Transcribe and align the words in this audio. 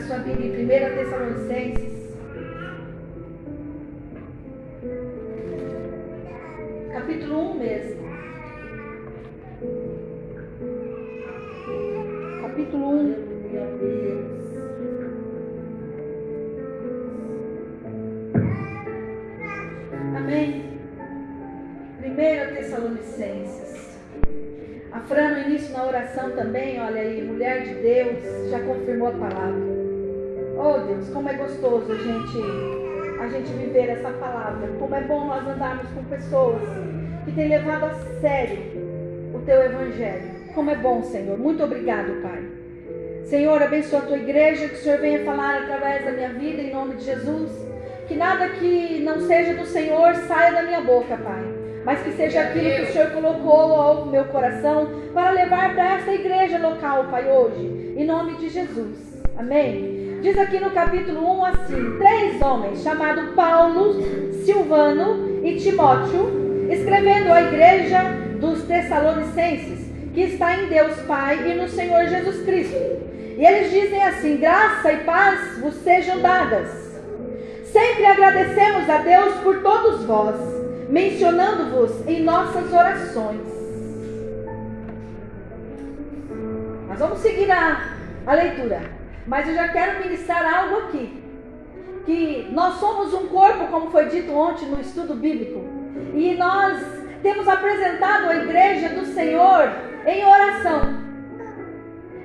Abra 0.00 0.06
sua 0.06 0.18
Bíblia 0.18 0.60
em 0.60 0.64
1 0.64 0.68
Tessalonicenses. 0.96 2.16
Capítulo 6.92 7.50
1 7.50 7.58
mesmo. 7.58 8.00
Capítulo 12.40 12.86
1. 12.88 13.30
Amém. 20.16 20.78
1 22.02 22.54
Tessalonicenses. 22.54 23.98
A 24.92 25.00
Fran, 25.00 25.30
no 25.30 25.38
início 25.40 25.72
na 25.72 25.84
oração 25.84 26.30
também, 26.32 26.80
olha 26.80 27.02
aí, 27.02 27.22
mulher 27.22 27.64
de 27.64 27.74
Deus, 27.74 28.50
já 28.50 28.60
confirmou 28.60 29.08
a 29.08 29.12
palavra. 29.12 29.79
Oh 30.62 30.78
Deus, 30.78 31.08
como 31.08 31.26
é 31.26 31.32
gostoso 31.32 31.90
a 31.90 31.96
gente, 31.96 32.38
a 33.18 33.28
gente 33.28 33.50
viver 33.50 33.88
essa 33.88 34.10
palavra. 34.10 34.68
Como 34.78 34.94
é 34.94 35.00
bom 35.00 35.24
nós 35.24 35.48
andarmos 35.48 35.90
com 35.92 36.04
pessoas 36.04 36.60
que 37.24 37.32
têm 37.32 37.48
levado 37.48 37.86
a 37.86 37.94
sério 38.20 38.58
o 39.32 39.38
teu 39.38 39.62
evangelho. 39.62 40.30
Como 40.54 40.70
é 40.70 40.74
bom, 40.74 41.02
Senhor. 41.02 41.38
Muito 41.38 41.64
obrigado, 41.64 42.20
Pai. 42.20 42.44
Senhor, 43.24 43.62
abençoa 43.62 44.00
a 44.00 44.02
tua 44.02 44.18
igreja, 44.18 44.68
que 44.68 44.74
o 44.74 44.78
Senhor 44.78 44.98
venha 44.98 45.24
falar 45.24 45.62
através 45.62 46.04
da 46.04 46.12
minha 46.12 46.28
vida, 46.28 46.60
em 46.60 46.74
nome 46.74 46.96
de 46.96 47.04
Jesus. 47.04 47.50
Que 48.06 48.14
nada 48.14 48.46
que 48.50 49.00
não 49.02 49.18
seja 49.22 49.54
do 49.54 49.64
Senhor 49.64 50.14
saia 50.28 50.52
da 50.52 50.62
minha 50.62 50.82
boca, 50.82 51.16
Pai. 51.16 51.42
Mas 51.86 52.02
que 52.02 52.12
seja 52.12 52.42
aquilo 52.42 52.70
que 52.70 52.82
o 52.82 52.92
Senhor 52.92 53.12
colocou 53.12 53.72
ao 53.72 54.06
meu 54.06 54.26
coração 54.26 54.90
para 55.14 55.30
levar 55.30 55.74
para 55.74 55.94
essa 55.94 56.12
igreja 56.12 56.58
local, 56.58 57.04
Pai, 57.04 57.30
hoje. 57.30 57.94
Em 57.96 58.04
nome 58.04 58.34
de 58.34 58.50
Jesus. 58.50 59.22
Amém. 59.38 59.99
Diz 60.20 60.38
aqui 60.38 60.60
no 60.60 60.70
capítulo 60.70 61.38
1 61.38 61.44
assim: 61.46 61.98
três 61.98 62.42
homens, 62.42 62.82
chamados 62.82 63.34
Paulo, 63.34 63.94
Silvano 64.44 65.44
e 65.44 65.56
Timóteo, 65.56 66.68
escrevendo 66.70 67.32
à 67.32 67.42
igreja 67.42 68.02
dos 68.38 68.62
Tessalonicenses, 68.64 69.90
que 70.12 70.20
está 70.20 70.56
em 70.56 70.66
Deus 70.66 70.94
Pai 71.02 71.50
e 71.50 71.54
no 71.54 71.68
Senhor 71.68 72.06
Jesus 72.06 72.44
Cristo. 72.44 72.76
E 73.38 73.44
eles 73.44 73.70
dizem 73.70 74.02
assim: 74.02 74.36
graça 74.36 74.92
e 74.92 74.98
paz 74.98 75.58
vos 75.60 75.74
sejam 75.76 76.20
dadas 76.20 76.90
Sempre 77.72 78.04
agradecemos 78.04 78.90
a 78.90 78.98
Deus 78.98 79.34
por 79.42 79.62
todos 79.62 80.04
vós, 80.04 80.34
mencionando-vos 80.88 82.04
em 82.06 82.22
nossas 82.24 82.72
orações. 82.72 83.40
Nós 86.88 86.98
vamos 86.98 87.18
seguir 87.20 87.48
a, 87.48 87.94
a 88.26 88.34
leitura, 88.34 88.80
mas 89.30 89.48
eu 89.48 89.54
já 89.54 89.68
quero 89.68 90.02
ministrar 90.02 90.42
algo 90.44 90.76
aqui. 90.78 91.22
Que 92.04 92.48
nós 92.50 92.74
somos 92.80 93.14
um 93.14 93.28
corpo, 93.28 93.68
como 93.68 93.90
foi 93.90 94.06
dito 94.06 94.32
ontem 94.32 94.66
no 94.66 94.80
estudo 94.80 95.14
bíblico, 95.14 95.64
e 96.14 96.34
nós 96.34 96.82
temos 97.22 97.46
apresentado 97.46 98.28
a 98.28 98.36
igreja 98.36 98.88
do 98.88 99.06
Senhor 99.06 99.70
em 100.04 100.24
oração. 100.24 100.80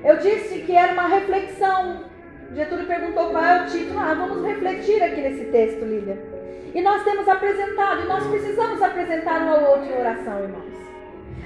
Eu 0.02 0.16
disse 0.16 0.60
que 0.60 0.72
era 0.72 0.92
uma 0.92 1.06
reflexão 1.06 2.04
Getúlio 2.54 2.86
perguntou 2.86 3.30
qual 3.30 3.44
é 3.44 3.62
o 3.62 3.66
título. 3.66 3.98
Ah, 3.98 4.14
vamos 4.14 4.44
refletir 4.46 5.02
aqui 5.02 5.20
nesse 5.20 5.44
texto, 5.46 5.84
Lília. 5.84 6.18
E 6.74 6.80
nós 6.80 7.02
temos 7.04 7.28
apresentado, 7.28 8.02
e 8.02 8.06
nós 8.06 8.26
precisamos 8.26 8.82
apresentar 8.82 9.42
um 9.42 9.50
ao 9.50 9.70
outro 9.72 9.86
em 9.86 9.98
oração, 9.98 10.42
irmãos. 10.42 10.76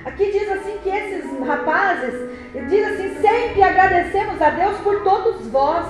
Aqui 0.05 0.31
diz 0.31 0.51
assim 0.51 0.79
que 0.83 0.89
esses 0.89 1.25
rapazes, 1.47 2.15
diz 2.69 2.87
assim, 2.87 3.21
sempre 3.51 3.63
agradecemos 3.65 4.41
a 4.41 4.51
Deus 4.51 4.77
por 4.79 5.03
todos 5.03 5.47
vós. 5.49 5.87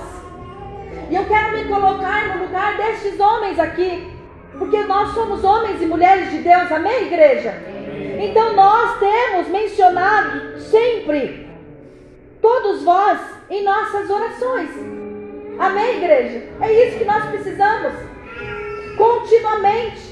E 1.09 1.15
eu 1.15 1.25
quero 1.25 1.57
me 1.57 1.65
colocar 1.65 2.35
no 2.35 2.45
lugar 2.45 2.75
destes 2.77 3.19
homens 3.19 3.59
aqui, 3.59 4.11
porque 4.57 4.83
nós 4.83 5.13
somos 5.13 5.43
homens 5.43 5.81
e 5.81 5.85
mulheres 5.85 6.31
de 6.31 6.39
Deus, 6.39 6.71
amém, 6.71 7.03
igreja? 7.03 7.53
Então 8.19 8.53
nós 8.55 8.99
temos 8.99 9.47
mencionado 9.49 10.59
sempre 10.59 11.47
todos 12.41 12.83
vós 12.83 13.19
em 13.49 13.63
nossas 13.63 14.09
orações. 14.09 14.69
Amém, 15.59 15.97
igreja? 15.97 16.43
É 16.61 16.87
isso 16.87 16.97
que 16.97 17.05
nós 17.05 17.25
precisamos. 17.25 17.93
Continuamente. 18.97 20.10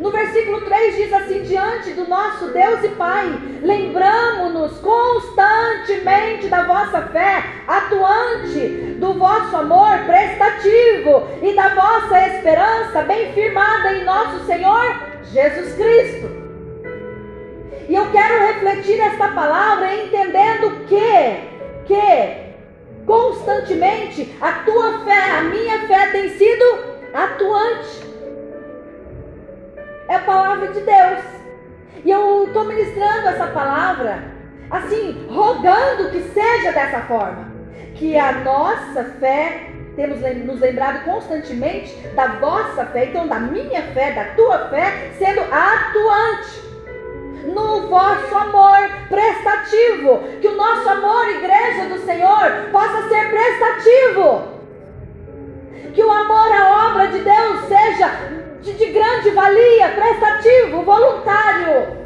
No 0.00 0.10
versículo 0.10 0.62
3 0.62 0.96
diz 0.96 1.12
assim: 1.12 1.42
Diante 1.42 1.92
do 1.92 2.08
nosso 2.08 2.46
Deus 2.46 2.82
e 2.82 2.88
Pai, 2.88 3.26
lembramos-nos 3.62 4.78
constantemente 4.78 6.48
da 6.48 6.62
vossa 6.62 7.02
fé 7.08 7.44
atuante, 7.68 8.96
do 8.98 9.12
vosso 9.12 9.54
amor 9.54 9.98
prestativo 10.06 11.28
e 11.42 11.54
da 11.54 11.68
vossa 11.74 12.18
esperança 12.28 13.02
bem 13.02 13.30
firmada 13.34 13.92
em 13.92 14.04
nosso 14.04 14.46
Senhor 14.46 15.02
Jesus 15.24 15.74
Cristo. 15.74 16.30
E 17.86 17.94
eu 17.94 18.10
quero 18.10 18.46
refletir 18.46 18.98
esta 19.00 19.28
palavra 19.28 19.94
entendendo 19.96 20.86
que, 20.86 21.84
que 21.84 22.50
constantemente, 23.04 24.34
a 24.40 24.52
tua 24.64 25.00
fé, 25.04 25.30
a 25.32 25.42
minha 25.42 25.86
fé 25.86 26.06
tem 26.10 26.30
sido 26.30 26.64
atuante. 27.12 28.09
É 30.10 30.16
a 30.16 30.20
palavra 30.22 30.66
de 30.66 30.80
Deus. 30.80 31.20
E 32.04 32.10
eu 32.10 32.44
estou 32.48 32.64
ministrando 32.64 33.28
essa 33.28 33.46
palavra, 33.46 34.24
assim, 34.68 35.28
rogando 35.30 36.10
que 36.10 36.20
seja 36.34 36.72
dessa 36.72 37.02
forma. 37.02 37.48
Que 37.94 38.18
a 38.18 38.32
nossa 38.32 39.04
fé, 39.20 39.70
temos 39.94 40.18
nos 40.44 40.58
lembrado 40.58 41.04
constantemente 41.04 41.96
da 42.16 42.26
vossa 42.26 42.86
fé, 42.86 43.04
então 43.04 43.28
da 43.28 43.38
minha 43.38 43.82
fé, 43.94 44.10
da 44.10 44.24
tua 44.34 44.68
fé, 44.70 45.12
sendo 45.16 45.42
atuante 45.42 46.60
no 47.54 47.86
vosso 47.86 48.36
amor 48.36 48.78
prestativo. 49.08 50.24
Que 50.40 50.48
o 50.48 50.56
nosso 50.56 50.88
amor, 50.88 51.28
igreja 51.28 51.88
do 51.88 51.98
Senhor, 52.04 52.68
possa 52.72 53.08
ser 53.08 53.30
prestativo. 53.30 54.42
Que 55.94 56.02
o 56.02 56.10
amor 56.10 56.50
à 56.52 56.88
obra 56.88 57.06
de 57.06 57.20
Deus 57.20 57.60
seja 57.68 58.39
de, 58.62 58.72
de 58.72 58.86
grande 58.86 59.30
valia, 59.30 59.88
prestativo, 59.88 60.82
voluntário. 60.82 62.00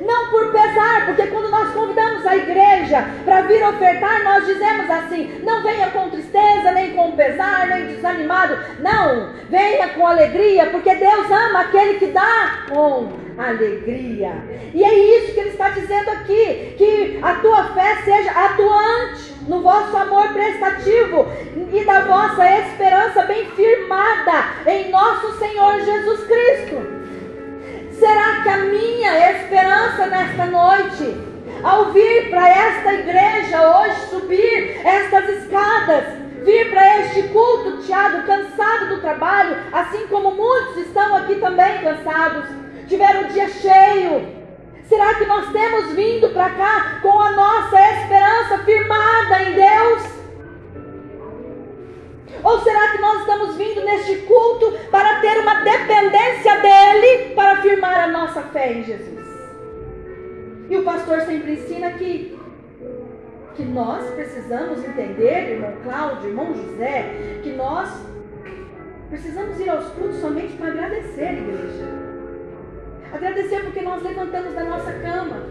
Não 0.00 0.30
por 0.30 0.52
pesar, 0.52 1.06
porque 1.06 1.26
quando 1.26 1.50
nós 1.50 1.72
convidamos 1.72 2.24
a 2.26 2.36
igreja 2.36 3.04
para 3.24 3.42
vir 3.42 3.62
ofertar, 3.64 4.22
nós 4.22 4.46
dizemos 4.46 4.88
assim: 4.88 5.40
não 5.42 5.62
venha 5.62 5.90
com 5.90 6.10
tristeza, 6.10 6.70
nem 6.72 6.92
com 6.92 7.12
pesar, 7.12 7.66
nem 7.66 7.86
desanimado. 7.86 8.58
Não, 8.78 9.30
venha 9.48 9.88
com 9.88 10.06
alegria, 10.06 10.66
porque 10.66 10.94
Deus 10.94 11.30
ama 11.30 11.60
aquele 11.60 11.94
que 11.94 12.06
dá 12.06 12.66
com 12.68 13.25
alegria. 13.38 14.32
E 14.74 14.82
é 14.82 14.94
isso 14.94 15.34
que 15.34 15.40
ele 15.40 15.50
está 15.50 15.70
dizendo 15.70 16.10
aqui: 16.10 16.74
que 16.76 17.18
a 17.22 17.34
tua 17.36 17.74
fé 17.74 17.96
seja 18.04 18.30
atuante 18.30 19.34
no 19.48 19.62
vosso 19.62 19.96
amor 19.96 20.32
prestativo 20.32 21.26
e 21.72 21.84
da 21.84 22.00
vossa 22.00 22.48
esperança 22.60 23.22
bem 23.22 23.46
firmada 23.52 24.44
em 24.66 24.90
nosso 24.90 25.38
Senhor 25.38 25.80
Jesus 25.80 26.20
Cristo. 26.26 26.96
Será 27.92 28.42
que 28.42 28.48
a 28.48 28.58
minha 28.58 29.30
esperança 29.30 30.06
nesta 30.06 30.46
noite, 30.46 31.16
ao 31.62 31.92
vir 31.92 32.28
para 32.28 32.48
esta 32.48 32.92
igreja 32.92 33.78
hoje, 33.78 34.10
subir 34.10 34.86
estas 34.86 35.28
escadas, 35.30 36.04
vir 36.44 36.70
para 36.70 37.00
este 37.00 37.22
culto, 37.28 37.78
Tiago, 37.78 38.26
cansado 38.26 38.88
do 38.88 39.00
trabalho, 39.00 39.56
assim 39.72 40.06
como 40.08 40.32
muitos 40.32 40.76
estão 40.76 41.16
aqui 41.16 41.36
também 41.36 41.80
cansados, 41.82 42.44
tiveram 42.88 43.22
o 43.22 43.28
dia 43.28 43.48
cheio. 43.48 44.36
Será 44.88 45.14
que 45.14 45.24
nós 45.26 45.50
temos 45.50 45.92
vindo 45.92 46.28
para 46.30 46.50
cá 46.50 46.98
com 47.02 47.20
a 47.20 47.32
nossa 47.32 47.76
esperança 47.98 48.58
firmada 48.64 49.42
em 49.42 49.54
Deus? 49.54 50.16
Ou 52.44 52.60
será 52.60 52.92
que 52.92 52.98
nós 52.98 53.20
estamos 53.20 53.56
vindo 53.56 53.84
neste 53.84 54.16
culto 54.18 54.72
para 54.90 55.20
ter 55.20 55.40
uma 55.40 55.62
dependência 55.62 56.56
dele 56.60 57.34
para 57.34 57.52
afirmar 57.52 57.98
a 57.98 58.08
nossa 58.08 58.42
fé 58.42 58.72
em 58.72 58.84
Jesus? 58.84 59.26
E 60.70 60.76
o 60.76 60.84
pastor 60.84 61.22
sempre 61.22 61.54
ensina 61.54 61.90
que 61.92 62.36
que 63.56 63.64
nós 63.64 64.04
precisamos 64.10 64.84
entender, 64.84 65.52
irmão 65.52 65.72
Cláudio, 65.82 66.28
irmão 66.28 66.54
José, 66.54 67.40
que 67.42 67.52
nós 67.52 67.88
precisamos 69.08 69.58
ir 69.58 69.70
aos 69.70 69.86
cultos 69.92 70.20
somente 70.20 70.52
para 70.58 70.68
agradecer, 70.68 71.38
igreja. 71.38 72.05
Agradecer 73.16 73.62
porque 73.62 73.80
nós 73.80 74.02
levantamos 74.02 74.54
da 74.54 74.64
nossa 74.64 74.92
cama. 74.92 75.42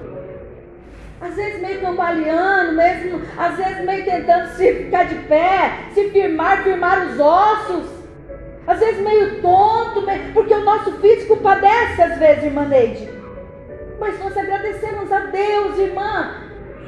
Às 1.19 1.35
vezes 1.35 1.61
meio 1.61 1.81
cambaleando, 1.81 2.73
mesmo, 2.73 3.21
às 3.35 3.57
vezes 3.57 3.83
meio 3.83 4.05
tentando 4.05 4.49
se 4.49 4.73
ficar 4.73 5.05
de 5.05 5.15
pé, 5.27 5.71
se 5.93 6.11
firmar, 6.11 6.63
firmar 6.63 7.07
os 7.07 7.19
ossos. 7.19 7.89
Às 8.67 8.79
vezes 8.79 9.01
meio 9.01 9.41
tonto, 9.41 10.03
porque 10.33 10.53
o 10.53 10.63
nosso 10.63 10.91
físico 10.99 11.37
padece 11.37 12.01
às 12.03 12.19
vezes, 12.19 12.43
irmã 12.43 12.65
Neide. 12.65 13.09
Mas 13.99 14.19
nós 14.19 14.37
agradecemos 14.37 15.11
a 15.11 15.19
Deus, 15.21 15.79
irmã, 15.79 16.35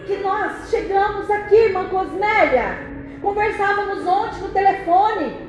que 0.06 0.18
nós 0.18 0.69
chegamos 0.69 1.29
aqui, 1.31 1.56
irmã 1.56 1.85
Cosmélia, 1.85 2.88
Conversávamos 3.21 4.06
ontem 4.06 4.41
no 4.41 4.50
telefone. 4.50 5.47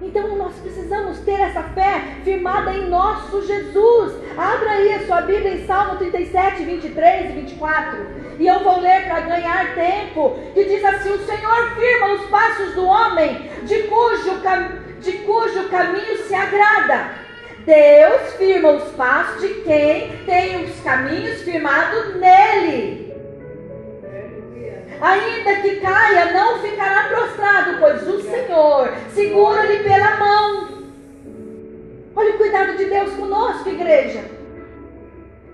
Então 0.00 0.36
nós 0.36 0.54
precisamos 0.56 1.18
ter 1.20 1.40
essa 1.40 1.62
fé 1.62 2.02
firmada 2.24 2.72
em 2.72 2.88
nosso 2.88 3.46
Jesus. 3.46 4.14
Abra 4.36 4.70
aí 4.70 4.94
a 4.94 5.06
sua 5.06 5.22
Bíblia 5.22 5.54
em 5.54 5.66
Salmo 5.66 5.96
37, 5.96 6.64
23 6.64 7.30
e 7.30 7.32
24. 7.34 8.06
E 8.38 8.46
eu 8.46 8.60
vou 8.60 8.80
ler 8.80 9.04
para 9.04 9.20
ganhar 9.20 9.74
tempo. 9.74 10.38
Que 10.54 10.64
diz 10.64 10.84
assim: 10.84 11.10
O 11.10 11.24
Senhor 11.24 11.70
firma 11.76 12.14
os 12.14 12.26
passos 12.26 12.74
do 12.74 12.84
homem, 12.84 13.50
de 13.62 13.82
cujo, 13.84 14.40
de 15.00 15.12
cujo 15.18 15.68
caminho 15.68 16.16
se 16.18 16.34
agrada. 16.34 17.22
Deus 17.64 18.34
firma 18.38 18.70
os 18.72 18.90
passos 18.94 19.40
de 19.40 19.54
quem 19.62 20.16
tem 20.26 20.64
os 20.64 20.80
caminhos 20.80 21.42
firmados 21.42 22.16
nele. 22.16 23.01
Ainda 25.02 25.56
que 25.56 25.80
caia, 25.80 26.26
não 26.26 26.60
ficará 26.60 27.08
prostrado, 27.08 27.76
pois 27.80 28.06
o 28.06 28.22
Senhor 28.22 28.88
segura-lhe 29.12 29.82
pela 29.82 30.16
mão. 30.16 30.68
Olha 32.14 32.30
o 32.30 32.38
cuidado 32.38 32.76
de 32.76 32.84
Deus 32.84 33.12
conosco, 33.14 33.68
igreja. 33.68 34.20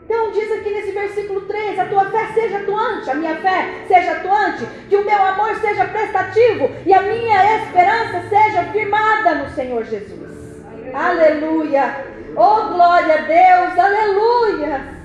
Então 0.05 0.33
diz 0.33 0.53
aqui 0.53 0.69
nesse 0.69 0.93
versículo 0.93 1.41
3: 1.43 1.79
a 1.79 1.87
tua 1.87 2.11
fé 2.11 2.27
seja 2.35 2.59
atuante, 2.59 3.11
a 3.11 3.15
minha 3.15 3.37
fé 3.37 3.85
seja 3.89 4.13
atuante, 4.13 4.67
que 4.87 4.97
o 4.97 5.05
meu 5.07 5.23
amor 5.23 5.57
seja 5.57 5.87
prestativo 5.87 6.71
e 6.85 6.93
a 6.93 7.01
minha 7.01 7.63
esperança 7.63 8.29
seja 8.29 8.65
firmada 8.65 9.35
no 9.37 9.51
Senhor 9.55 9.83
Jesus. 9.85 10.63
Aleluia. 10.93 12.05
Oh, 12.37 12.69
glória 12.75 13.15
a 13.15 13.23
Deus. 13.23 13.79
Aleluia. 13.79 14.99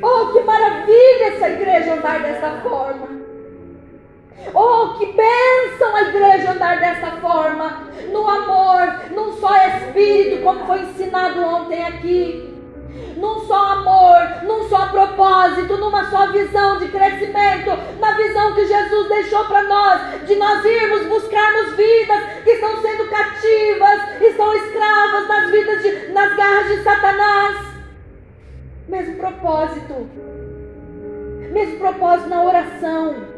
Oh, 0.00 0.32
que 0.32 0.40
maravilha 0.40 1.26
essa 1.34 1.50
igreja 1.50 1.92
andar 1.92 2.22
dessa 2.22 2.50
forma. 2.62 3.21
Que 4.98 5.06
bênção 5.06 5.96
a 5.96 6.02
igreja 6.02 6.52
andar 6.52 6.78
dessa 6.78 7.12
forma, 7.20 7.88
no 8.12 8.28
amor, 8.28 9.10
num 9.10 9.32
só 9.32 9.54
espírito, 9.66 10.42
como 10.42 10.66
foi 10.66 10.80
ensinado 10.82 11.42
ontem 11.42 11.84
aqui 11.84 12.52
num 13.22 13.40
só 13.46 13.72
amor, 13.74 14.42
num 14.42 14.68
só 14.68 14.88
propósito, 14.88 15.76
numa 15.76 16.10
só 16.10 16.30
visão 16.32 16.78
de 16.78 16.88
crescimento, 16.88 17.70
na 18.00 18.12
visão 18.12 18.54
que 18.54 18.66
Jesus 18.66 19.08
deixou 19.08 19.44
para 19.44 19.62
nós, 19.62 20.26
de 20.26 20.34
nós 20.34 20.64
irmos 20.64 21.06
buscarmos 21.06 21.76
vidas 21.76 22.42
que 22.42 22.50
estão 22.50 22.82
sendo 22.82 23.08
cativas, 23.08 24.20
estão 24.20 24.54
escravas 24.56 25.28
nas 25.28 25.50
vidas 25.50 25.82
de, 25.82 26.12
nas 26.12 26.36
garras 26.36 26.68
de 26.68 26.82
Satanás. 26.82 27.66
Mesmo 28.88 29.16
propósito, 29.16 30.10
mesmo 31.52 31.78
propósito 31.78 32.28
na 32.28 32.42
oração. 32.42 33.31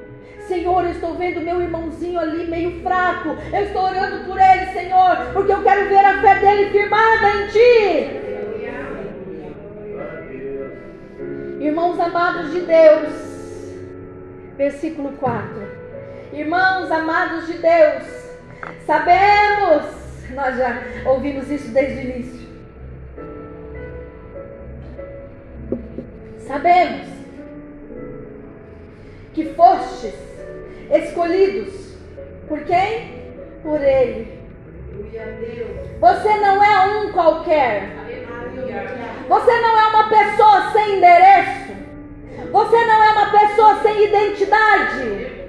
Senhor, 0.46 0.84
eu 0.84 0.90
estou 0.90 1.14
vendo 1.14 1.40
meu 1.40 1.60
irmãozinho 1.62 2.20
ali 2.20 2.46
meio 2.46 2.82
fraco. 2.82 3.30
Eu 3.52 3.62
estou 3.62 3.82
orando 3.82 4.26
por 4.26 4.38
ele, 4.38 4.66
Senhor, 4.72 5.32
porque 5.32 5.52
eu 5.52 5.62
quero 5.62 5.88
ver 5.88 6.04
a 6.04 6.20
fé 6.20 6.38
dele 6.38 6.70
firmada 6.70 7.28
em 7.28 7.48
Ti. 7.48 8.24
Irmãos 11.64 11.98
amados 11.98 12.52
de 12.52 12.60
Deus, 12.60 13.12
versículo 14.58 15.12
4. 15.12 15.64
Irmãos 16.34 16.90
amados 16.90 17.46
de 17.46 17.54
Deus, 17.54 18.02
sabemos, 18.86 19.84
nós 20.34 20.58
já 20.58 20.82
ouvimos 21.06 21.50
isso 21.50 21.70
desde 21.70 21.98
o 21.98 22.02
início. 22.02 22.44
Sabemos 26.46 27.08
que 29.32 29.54
fostes 29.54 30.23
escolhidos 30.90 31.94
por 32.48 32.60
quem? 32.64 33.24
Por 33.62 33.80
Ele. 33.80 34.38
Você 36.00 36.36
não 36.36 36.62
é 36.62 36.80
um 36.86 37.12
qualquer. 37.12 37.88
Você 39.28 39.60
não 39.60 39.78
é 39.78 39.86
uma 39.88 40.08
pessoa 40.08 40.72
sem 40.72 40.96
endereço. 40.96 41.74
Você 42.52 42.84
não 42.86 43.02
é 43.02 43.10
uma 43.12 43.30
pessoa 43.30 43.82
sem 43.82 44.04
identidade. 44.04 45.44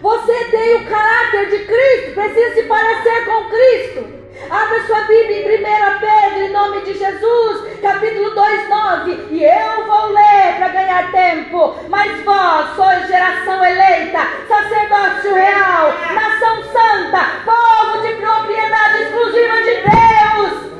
Você 0.00 0.44
tem 0.50 0.76
o 0.76 0.86
caráter 0.86 1.50
de 1.50 1.58
Cristo, 1.66 2.14
precisa 2.14 2.54
se 2.54 2.62
parecer 2.62 3.24
com 3.26 3.50
Cristo. 3.50 4.19
Abra 4.48 4.86
sua 4.86 5.00
Bíblia 5.02 5.58
em 5.58 5.64
1 5.64 5.98
Pedro, 6.00 6.44
em 6.44 6.52
nome 6.52 6.80
de 6.82 6.94
Jesus, 6.94 7.80
capítulo 7.82 8.34
2, 8.34 8.68
9. 8.68 9.28
E 9.30 9.44
eu 9.44 9.86
vou 9.86 10.12
ler 10.12 10.56
para 10.56 10.68
ganhar 10.68 11.12
tempo. 11.12 11.74
Mas 11.88 12.24
vós 12.24 12.74
sois 12.76 13.06
geração 13.08 13.64
eleita, 13.64 14.20
sacerdócio 14.48 15.34
real, 15.34 15.92
nação 16.14 16.62
santa, 16.72 17.42
povo 17.44 18.00
de 18.06 18.14
propriedade 18.14 19.02
exclusiva 19.02 19.56
de 19.56 19.74
Deus 19.82 20.70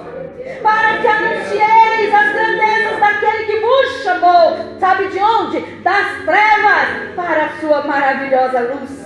para 0.63 0.99
que 0.99 1.07
anuncieis 1.07 2.15
as 2.15 2.33
grandezas 2.33 2.99
daquele 2.99 3.45
que 3.45 3.61
vos 3.61 4.03
chamou, 4.03 4.77
sabe 4.79 5.09
de 5.09 5.19
onde? 5.19 5.61
Das 5.83 6.25
trevas 6.25 7.15
para 7.17 7.45
a 7.47 7.61
sua 7.61 7.83
maravilhosa 7.83 8.61
luz. 8.61 9.00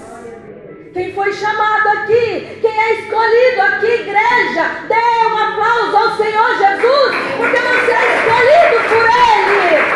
Quem 0.94 1.12
foi 1.12 1.32
chamado 1.32 1.88
aqui, 1.88 2.56
quem 2.62 2.70
é 2.70 3.00
escolhido 3.00 3.62
aqui, 3.62 3.86
igreja, 3.86 4.86
dê 4.86 5.26
um 5.26 5.36
aplauso 5.36 5.96
ao 5.96 6.16
Senhor 6.16 6.56
Jesus, 6.56 7.16
porque 7.36 7.58
você 7.58 7.90
é 7.90 8.16
escolhido 8.16 8.88
por 8.88 9.04
Ele. 9.04 9.93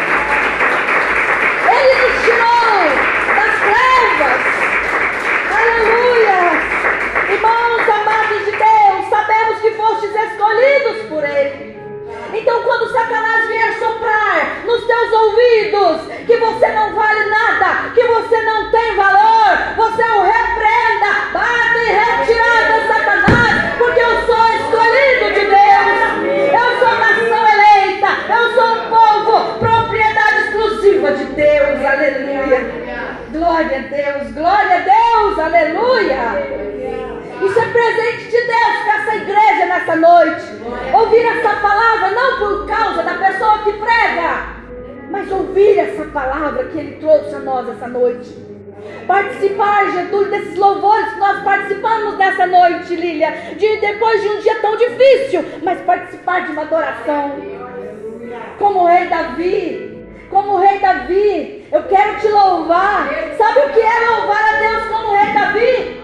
Davi, 59.29 60.07
como 60.31 60.53
o 60.53 60.59
rei 60.59 60.79
Davi, 60.79 61.67
eu 61.71 61.83
quero 61.85 62.19
te 62.19 62.29
louvar. 62.29 63.09
Sabe 63.37 63.61
o 63.61 63.73
que 63.73 63.81
é 63.81 64.11
louvar 64.11 64.55
a 64.55 64.59
Deus 64.59 64.89
como 64.89 65.09
o 65.09 65.17
rei 65.17 65.33
Davi? 65.35 66.01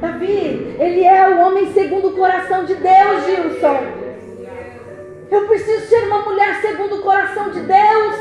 Davi, 0.00 0.76
ele 0.78 1.04
é 1.04 1.28
o 1.28 1.40
homem 1.40 1.72
segundo 1.72 2.08
o 2.08 2.16
coração 2.16 2.64
de 2.64 2.74
Deus, 2.74 3.24
Gilson. 3.26 3.78
Eu 5.30 5.46
preciso 5.46 5.86
ser 5.86 6.06
uma 6.06 6.20
mulher 6.20 6.60
segundo 6.60 6.96
o 6.96 7.02
coração 7.02 7.50
de 7.50 7.60
Deus. 7.60 8.16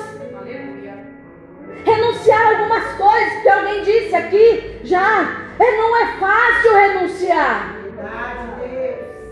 Renunciar 1.86 2.48
algumas 2.48 2.94
coisas 2.94 3.42
que 3.42 3.50
alguém 3.50 3.84
disse 3.84 4.16
aqui 4.16 4.80
já. 4.84 5.50
É, 5.60 5.78
não 5.78 5.98
é 5.98 6.08
fácil 6.20 6.74
renunciar. 6.74 7.76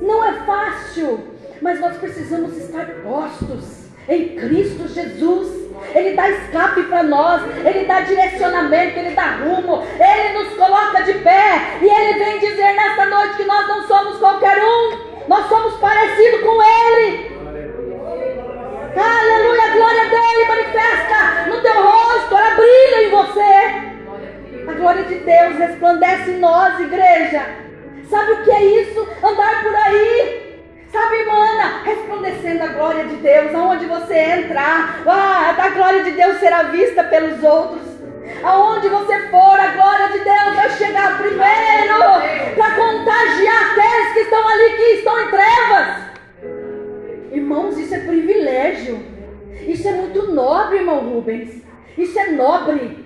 Não 0.02 0.24
é 0.24 0.34
fácil. 0.46 1.28
Mas 1.62 1.80
nós 1.80 1.98
precisamos 1.98 2.58
estar 2.58 2.86
postos 3.04 3.79
em 4.10 4.30
Cristo 4.30 4.88
Jesus. 4.88 5.60
Ele 5.94 6.14
dá 6.14 6.30
escape 6.30 6.84
para 6.84 7.04
nós, 7.04 7.42
Ele 7.66 7.86
dá 7.86 8.02
direcionamento, 8.02 9.00
Ele 9.00 9.12
dá 9.12 9.38
rumo, 9.38 9.84
Ele 9.98 10.38
nos 10.38 10.54
coloca 10.56 11.04
de 11.04 11.14
pé 11.20 11.78
e 11.82 11.86
Ele 11.86 12.20
vem 12.20 12.40
dizer 12.40 12.74
nesta 12.74 13.06
noite 13.06 13.38
que 13.38 13.46
nós 13.46 13.68
não 13.68 13.88
somos 13.88 14.18
qualquer 14.18 14.58
um, 14.58 15.28
nós 15.28 15.48
somos 15.48 15.76
parecidos 15.76 16.42
com 16.42 16.62
Ele. 16.62 17.40
Aleluia, 18.98 19.68
glória 19.72 20.02
a 20.02 20.10
Deus, 20.10 20.48
manifesta 20.48 21.50
no 21.50 21.62
teu 21.62 21.82
rosto, 21.82 22.36
ela 22.36 22.56
brilha 22.56 23.04
em 23.04 23.10
você. 23.12 24.70
A 24.70 24.74
glória 24.74 25.04
de 25.04 25.16
Deus 25.16 25.58
resplandece 25.58 26.32
em 26.32 26.40
nós, 26.40 26.80
igreja. 26.80 27.46
Sabe 28.10 28.32
o 28.34 28.44
que 28.44 28.52
é 28.52 28.64
isso? 28.82 29.08
Andar 29.24 29.64
por 29.64 29.76
aí 29.76 30.49
Sabe, 30.92 31.24
mana, 31.26 31.84
resplandecendo 31.84 32.64
a 32.64 32.68
glória 32.68 33.06
de 33.06 33.16
Deus, 33.18 33.54
aonde 33.54 33.86
você 33.86 34.16
entrar, 34.16 35.04
ah, 35.06 35.56
a 35.58 35.70
glória 35.70 36.04
de 36.04 36.12
Deus 36.12 36.40
será 36.40 36.64
vista 36.64 37.04
pelos 37.04 37.44
outros. 37.44 37.88
Aonde 38.44 38.90
você 38.90 39.20
for, 39.30 39.60
a 39.60 39.68
glória 39.68 40.08
de 40.08 40.20
Deus 40.24 40.56
vai 40.56 40.70
chegar 40.72 41.18
primeiro 41.20 41.98
para 42.56 42.76
contagiar 42.76 43.72
aqueles 43.72 44.14
que 44.14 44.20
estão 44.22 44.48
ali, 44.48 44.78
que 44.78 44.84
estão 44.94 45.20
em 45.22 45.30
trevas. 45.30 46.10
Irmãos, 47.34 47.78
isso 47.78 47.94
é 47.94 48.00
privilégio. 48.00 49.06
Isso 49.68 49.88
é 49.88 49.92
muito 49.92 50.32
nobre, 50.32 50.78
irmão 50.78 51.00
Rubens. 51.00 51.62
Isso 51.98 52.18
é 52.18 52.32
nobre. 52.32 53.06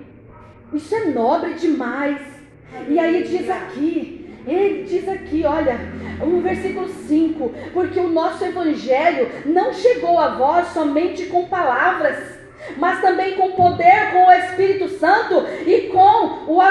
Isso 0.74 0.96
é 0.96 1.06
nobre 1.06 1.54
demais. 1.56 2.22
E 2.88 2.98
aí 2.98 3.24
diz 3.24 3.50
aqui 3.50 4.23
ele 4.46 4.84
diz 4.84 5.08
aqui, 5.08 5.46
olha, 5.46 5.80
no 6.20 6.42
versículo 6.42 6.90
5: 6.90 7.54
Porque 7.74 8.00
o 8.00 8.10
nosso 8.10 8.44
evangelho 8.44 9.30
não 9.46 9.74
chegou 9.74 10.20
a 10.20 10.30
vós 10.30 10.68
somente 10.68 11.26
com 11.28 11.46
palavras, 11.46 12.18
mas 12.78 13.02
também 13.02 13.36
com 13.36 13.52
poder, 13.52 14.12
com 14.12 14.26
o 14.26 14.32
Espírito 14.32 14.90
Santo 14.90 15.46
e 15.66 15.90
com, 15.90 16.52
o, 16.52 16.62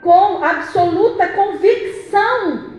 com 0.00 0.44
absoluta 0.44 1.28
convicção. 1.28 2.70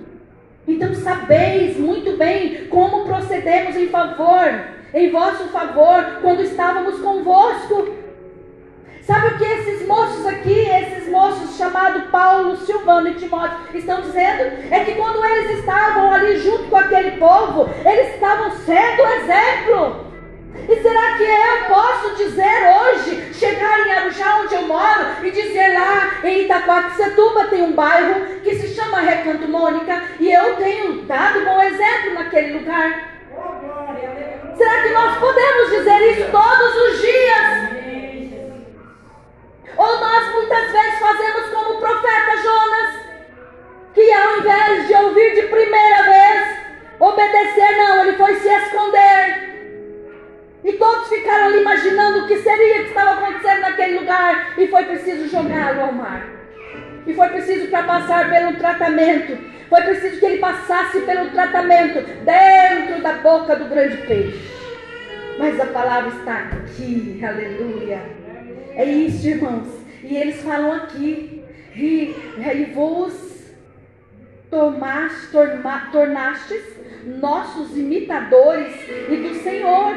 Então 0.68 0.94
sabeis 0.96 1.78
muito 1.78 2.18
bem 2.18 2.66
como 2.68 3.06
procedemos 3.06 3.76
em 3.76 3.88
favor, 3.88 4.66
em 4.94 5.10
vosso 5.10 5.46
favor, 5.46 6.20
quando 6.22 6.42
estávamos 6.42 7.00
convosco. 7.00 8.01
Sabe 9.06 9.28
o 9.28 9.38
que 9.38 9.44
esses 9.44 9.88
moços 9.88 10.26
aqui, 10.26 10.60
esses 10.70 11.10
moços 11.10 11.58
chamados 11.58 12.04
Paulo, 12.12 12.56
Silvano 12.58 13.10
e 13.10 13.16
Timóteo 13.16 13.58
estão 13.74 14.02
dizendo? 14.02 14.72
É 14.72 14.84
que 14.86 14.94
quando 14.94 15.26
eles 15.26 15.60
estavam 15.60 16.12
ali 16.12 16.38
junto 16.38 16.66
com 16.66 16.78
aquele 16.78 17.12
povo, 17.18 17.70
eles 17.84 18.14
estavam 18.14 18.52
sendo 18.52 19.02
exemplo. 19.02 20.12
E 20.70 20.76
será 20.82 21.18
que 21.18 21.24
eu 21.24 21.66
posso 21.68 22.16
dizer 22.16 22.62
hoje, 22.80 23.34
chegar 23.34 23.88
em 23.88 23.92
Arujá, 23.92 24.42
onde 24.44 24.54
eu 24.54 24.62
moro, 24.64 25.06
e 25.24 25.32
dizer 25.32 25.74
lá 25.74 26.20
em 26.24 26.44
Itaquaquecetuba 26.44 27.46
tem 27.46 27.64
um 27.64 27.74
bairro 27.74 28.26
que 28.44 28.56
se 28.56 28.76
chama 28.76 29.02
Recanto 29.02 29.48
Mônica, 29.48 30.04
e 30.20 30.32
eu 30.32 30.56
tenho 30.58 31.02
dado 31.04 31.44
bom 31.44 31.62
exemplo 31.62 32.14
naquele 32.14 32.60
lugar? 32.60 33.12
Será 34.56 34.82
que 34.84 34.90
nós 34.90 35.18
podemos 35.18 35.70
dizer 35.72 36.02
isso 36.12 36.32
todos 36.32 36.76
os 36.76 37.02
dias? 37.02 37.61
Ou 39.82 40.00
nós 40.00 40.32
muitas 40.36 40.72
vezes 40.72 41.00
fazemos 41.00 41.50
como 41.50 41.74
o 41.74 41.80
profeta 41.80 42.38
Jonas, 42.38 43.00
que 43.96 44.12
ao 44.12 44.38
invés 44.38 44.88
de 44.88 44.94
ouvir 44.94 45.34
de 45.34 45.42
primeira 45.48 46.04
vez, 46.04 46.58
obedecer, 47.00 47.78
não, 47.80 48.04
ele 48.04 48.16
foi 48.16 48.36
se 48.36 48.48
esconder. 48.48 49.50
E 50.64 50.74
todos 50.74 51.10
ficaram 51.10 51.46
ali 51.46 51.62
imaginando 51.62 52.20
o 52.20 52.28
que 52.28 52.38
seria 52.44 52.84
que 52.84 52.90
estava 52.90 53.14
acontecendo 53.14 53.62
naquele 53.62 53.98
lugar. 53.98 54.54
E 54.60 54.68
foi 54.68 54.84
preciso 54.84 55.28
jogá-lo 55.28 55.82
ao 55.82 55.94
mar. 55.94 56.30
E 57.08 57.14
foi 57.16 57.30
preciso 57.30 57.68
para 57.72 57.82
passar 57.82 58.30
pelo 58.30 58.54
tratamento. 58.58 59.36
Foi 59.68 59.82
preciso 59.82 60.20
que 60.20 60.26
ele 60.28 60.38
passasse 60.38 61.00
pelo 61.02 61.32
tratamento 61.32 62.02
dentro 62.24 63.02
da 63.02 63.14
boca 63.14 63.56
do 63.56 63.66
grande 63.66 63.98
peixe. 64.06 64.40
Mas 65.40 65.60
a 65.60 65.66
palavra 65.66 66.12
está 66.12 66.38
aqui, 66.38 67.20
aleluia. 67.26 68.21
É 68.82 68.86
isso, 68.86 69.28
irmãos. 69.28 69.68
E 70.04 70.18
eles 70.18 70.42
falam 70.42 70.74
aqui, 70.74 71.44
e, 71.76 72.16
e 72.40 72.72
vos 72.74 73.14
tomaste, 74.50 75.28
torma, 75.32 75.88
tornastes 75.92 76.64
nossos 77.06 77.78
imitadores 77.78 78.74
e 79.08 79.16
do 79.18 79.36
Senhor, 79.44 79.94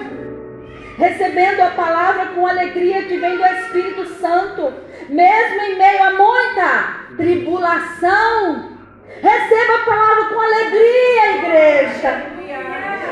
recebendo 0.99 1.61
a 1.61 1.71
palavra 1.71 2.27
com 2.35 2.47
alegria 2.47 3.05
que 3.05 3.17
vem 3.17 3.39
do 3.39 3.45
Espírito 3.47 4.07
Santo, 4.21 4.75
mesmo 5.09 5.63
em 5.63 5.79
meio 5.79 6.03
a 6.03 6.11
muita 6.11 7.17
tribulação. 7.17 8.69
Receba 9.09 9.77
a 9.77 9.85
palavra 9.87 10.25
com 10.27 10.41
alegria, 10.41 11.37
igreja. 11.39 12.27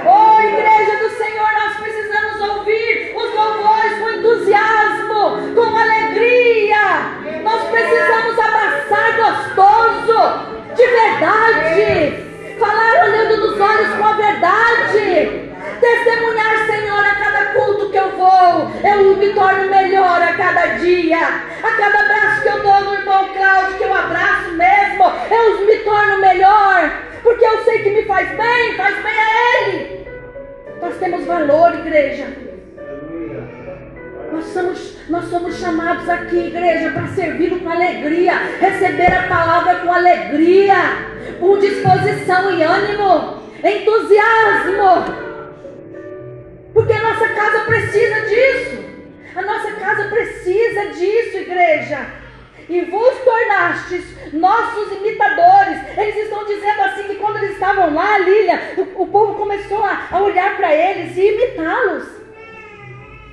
Oh, 0.04 0.38
igreja 0.38 0.98
do 0.98 1.10
Senhor, 1.16 1.52
nós 1.54 1.76
precisamos 1.78 2.56
ouvir 2.56 3.01
louvores 3.34 3.98
com 3.98 4.10
entusiasmo, 4.10 5.54
com 5.54 5.76
alegria. 5.76 7.42
Nós 7.42 7.62
precisamos 7.70 8.38
abraçar 8.38 9.16
gostoso, 9.16 10.74
de 10.74 10.86
verdade. 10.86 12.32
Falar 12.58 13.04
olhando 13.04 13.36
nos 13.38 13.60
olhos 13.60 13.94
com 13.96 14.04
a 14.04 14.12
verdade. 14.12 15.50
Testemunhar, 15.80 16.66
Senhor, 16.66 17.04
a 17.04 17.14
cada 17.14 17.44
culto 17.54 17.90
que 17.90 17.98
eu 17.98 18.10
vou, 18.10 18.70
eu 18.84 19.16
me 19.16 19.32
torno 19.32 19.68
melhor 19.68 20.22
a 20.22 20.32
cada 20.34 20.66
dia. 20.78 21.18
A 21.62 21.70
cada 21.72 22.00
abraço 22.00 22.42
que 22.42 22.48
eu 22.48 22.62
dou 22.62 22.80
no 22.80 22.94
irmão 22.94 23.28
Cláudio, 23.34 23.78
que 23.78 23.84
eu 23.84 23.94
abraço 23.94 24.50
mesmo, 24.52 25.04
eu 25.30 25.66
me 25.66 25.76
torno 25.78 26.18
melhor 26.18 27.12
porque 27.22 27.44
eu 27.44 27.64
sei 27.64 27.82
que 27.82 27.90
me 27.90 28.04
faz 28.04 28.28
bem, 28.36 28.76
faz 28.76 29.02
bem 29.02 29.14
a 29.20 29.68
Ele. 29.68 30.06
Nós 30.80 30.96
temos 30.96 31.24
valor, 31.24 31.74
igreja. 31.74 32.51
Nós 34.32 34.46
somos, 34.46 34.96
nós 35.10 35.24
somos 35.28 35.58
chamados 35.58 36.08
aqui, 36.08 36.46
igreja, 36.46 36.90
para 36.92 37.06
servi-lo 37.08 37.60
com 37.60 37.68
alegria, 37.68 38.32
receber 38.58 39.12
a 39.12 39.28
palavra 39.28 39.80
com 39.80 39.92
alegria, 39.92 40.74
com 41.38 41.58
disposição 41.58 42.50
e 42.50 42.62
ânimo, 42.62 43.42
entusiasmo. 43.62 45.22
Porque 46.72 46.94
a 46.94 47.02
nossa 47.02 47.28
casa 47.28 47.64
precisa 47.66 48.20
disso. 48.22 48.82
A 49.36 49.42
nossa 49.42 49.72
casa 49.72 50.04
precisa 50.08 50.86
disso, 50.86 51.36
igreja 51.36 52.22
e 52.70 52.80
vos 52.82 53.18
tornastes 53.18 54.32
nossos 54.32 54.92
imitadores. 54.92 55.78
Eles 55.98 56.16
estão 56.16 56.46
dizendo 56.46 56.80
assim 56.80 57.02
que 57.02 57.16
quando 57.16 57.36
eles 57.36 57.50
estavam 57.50 57.92
lá, 57.92 58.16
Lília, 58.16 58.74
o, 58.78 59.02
o 59.02 59.06
povo 59.08 59.34
começou 59.34 59.84
a, 59.84 60.08
a 60.10 60.20
olhar 60.20 60.56
para 60.56 60.74
eles 60.74 61.14
e 61.18 61.20
imitá-los. 61.20 62.21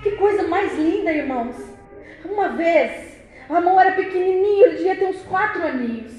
Que 0.01 0.11
coisa 0.11 0.47
mais 0.47 0.77
linda, 0.77 1.11
irmãos. 1.11 1.55
Uma 2.23 2.49
vez, 2.49 3.17
mão 3.49 3.79
era 3.79 3.91
pequenininho, 3.91 4.65
ele 4.65 4.77
devia 4.77 4.95
ter 4.95 5.05
uns 5.05 5.21
quatro 5.23 5.65
aninhos. 5.65 6.13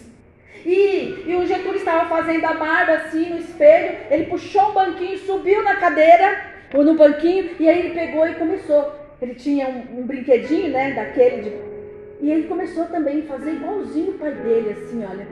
E, 0.64 1.24
e 1.26 1.36
o 1.36 1.46
Getúlio 1.46 1.76
estava 1.76 2.08
fazendo 2.08 2.44
a 2.44 2.54
barba 2.54 2.92
assim 2.92 3.30
no 3.30 3.38
espelho. 3.38 3.96
Ele 4.10 4.26
puxou 4.26 4.70
um 4.70 4.74
banquinho, 4.74 5.18
subiu 5.18 5.62
na 5.62 5.76
cadeira, 5.76 6.44
ou 6.74 6.84
no 6.84 6.94
banquinho, 6.94 7.50
e 7.58 7.68
aí 7.68 7.78
ele 7.78 7.94
pegou 7.94 8.28
e 8.28 8.34
começou. 8.34 8.92
Ele 9.20 9.34
tinha 9.34 9.68
um, 9.68 10.00
um 10.00 10.06
brinquedinho, 10.06 10.70
né, 10.70 10.92
daquele 10.92 11.42
de 11.42 11.70
e 12.22 12.30
ele 12.30 12.48
começou 12.48 12.84
também 12.86 13.20
a 13.20 13.22
fazer 13.22 13.52
igualzinho 13.52 14.10
o 14.10 14.18
pai 14.18 14.32
dele, 14.32 14.72
assim, 14.72 15.02
olha. 15.04 15.26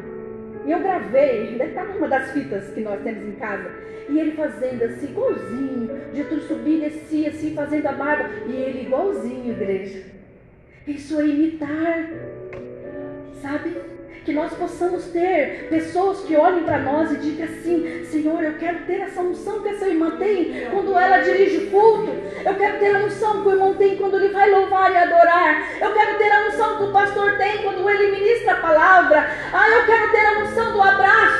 E 0.68 0.70
eu 0.70 0.80
gravei, 0.80 1.56
deve 1.56 1.70
estar 1.70 1.86
numa 1.86 2.06
das 2.06 2.30
fitas 2.32 2.68
que 2.74 2.82
nós 2.82 3.00
temos 3.02 3.26
em 3.26 3.36
casa. 3.36 3.70
E 4.06 4.20
ele 4.20 4.32
fazendo 4.32 4.82
assim, 4.82 5.06
igualzinho. 5.06 5.98
Getúlio 6.12 6.42
subia 6.42 6.76
e 6.86 6.90
descia, 6.90 7.30
assim, 7.30 7.54
fazendo 7.54 7.86
a 7.86 7.92
barba. 7.92 8.28
E 8.46 8.52
ele 8.54 8.82
igualzinho, 8.82 9.50
igreja. 9.50 10.02
Isso 10.86 11.18
é 11.18 11.24
imitar. 11.24 12.10
Sabe? 13.40 13.76
que 14.28 14.34
nós 14.34 14.52
possamos 14.52 15.04
ter 15.06 15.68
pessoas 15.70 16.20
que 16.20 16.36
olhem 16.36 16.62
para 16.62 16.80
nós 16.80 17.10
e 17.12 17.16
digam 17.16 17.46
assim: 17.46 18.04
Senhor, 18.04 18.44
eu 18.44 18.58
quero 18.58 18.80
ter 18.80 19.00
essa 19.00 19.22
unção 19.22 19.62
que 19.62 19.70
essa 19.70 19.88
irmã 19.88 20.18
tem 20.18 20.68
quando 20.70 20.94
ela 20.98 21.16
dirige 21.20 21.64
o 21.64 21.70
culto. 21.70 22.12
Eu 22.44 22.54
quero 22.54 22.78
ter 22.78 22.94
a 22.94 23.06
unção 23.06 23.42
que 23.42 23.48
o 23.48 23.52
irmão 23.52 23.72
tem 23.72 23.96
quando 23.96 24.18
ele 24.18 24.28
vai 24.28 24.50
louvar 24.50 24.92
e 24.92 24.96
adorar. 24.98 25.80
Eu 25.80 25.94
quero 25.94 26.18
ter 26.18 26.30
a 26.30 26.46
unção 26.46 26.76
que 26.76 26.82
o 26.82 26.92
pastor 26.92 27.38
tem 27.38 27.62
quando 27.62 27.88
ele 27.88 28.20
ministra 28.20 28.52
a 28.52 28.56
palavra. 28.56 29.30
Ah, 29.50 29.70
eu 29.70 29.86
quero 29.86 30.07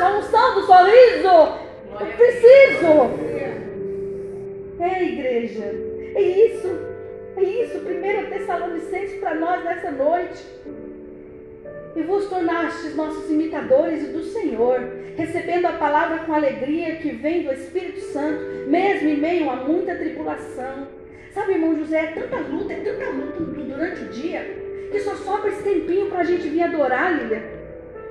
a 0.03 0.19
unção 0.19 0.55
do 0.55 0.67
sorriso. 0.67 1.69
Eu 2.01 2.07
preciso. 2.07 3.29
É, 4.81 5.05
igreja. 5.05 5.65
É 6.15 6.23
isso. 6.23 6.69
É 7.37 7.43
isso. 7.43 7.81
Primeiro 7.81 8.29
Tessalonicenses 8.29 9.19
para 9.21 9.35
nós 9.35 9.65
nessa 9.65 9.91
noite 9.91 10.45
e 11.97 12.03
vos 12.03 12.29
tornastes 12.29 12.95
nossos 12.95 13.29
imitadores 13.29 14.13
do 14.13 14.23
Senhor, 14.23 14.81
recebendo 15.17 15.67
a 15.67 15.73
palavra 15.73 16.19
com 16.19 16.33
alegria 16.33 16.97
que 16.97 17.11
vem 17.11 17.43
do 17.43 17.53
Espírito 17.53 18.01
Santo, 18.01 18.41
mesmo 18.69 19.09
em 19.09 19.17
meio 19.17 19.51
a 19.51 19.57
muita 19.57 19.97
tribulação. 19.97 20.87
Sabe, 21.33 21.53
irmão 21.53 21.77
José, 21.77 21.99
é 21.99 22.21
tanta 22.21 22.37
luta, 22.37 22.73
é 22.73 22.77
tanta 22.77 23.11
luta 23.11 23.41
durante 23.41 24.03
o 24.03 24.09
dia, 24.09 24.43
que 24.93 25.01
só 25.01 25.15
sobra 25.17 25.51
esse 25.51 25.63
tempinho 25.63 26.07
para 26.07 26.21
a 26.21 26.25
gente 26.25 26.49
vir 26.49 26.63
adorar, 26.63 27.21
Lília. 27.21 27.43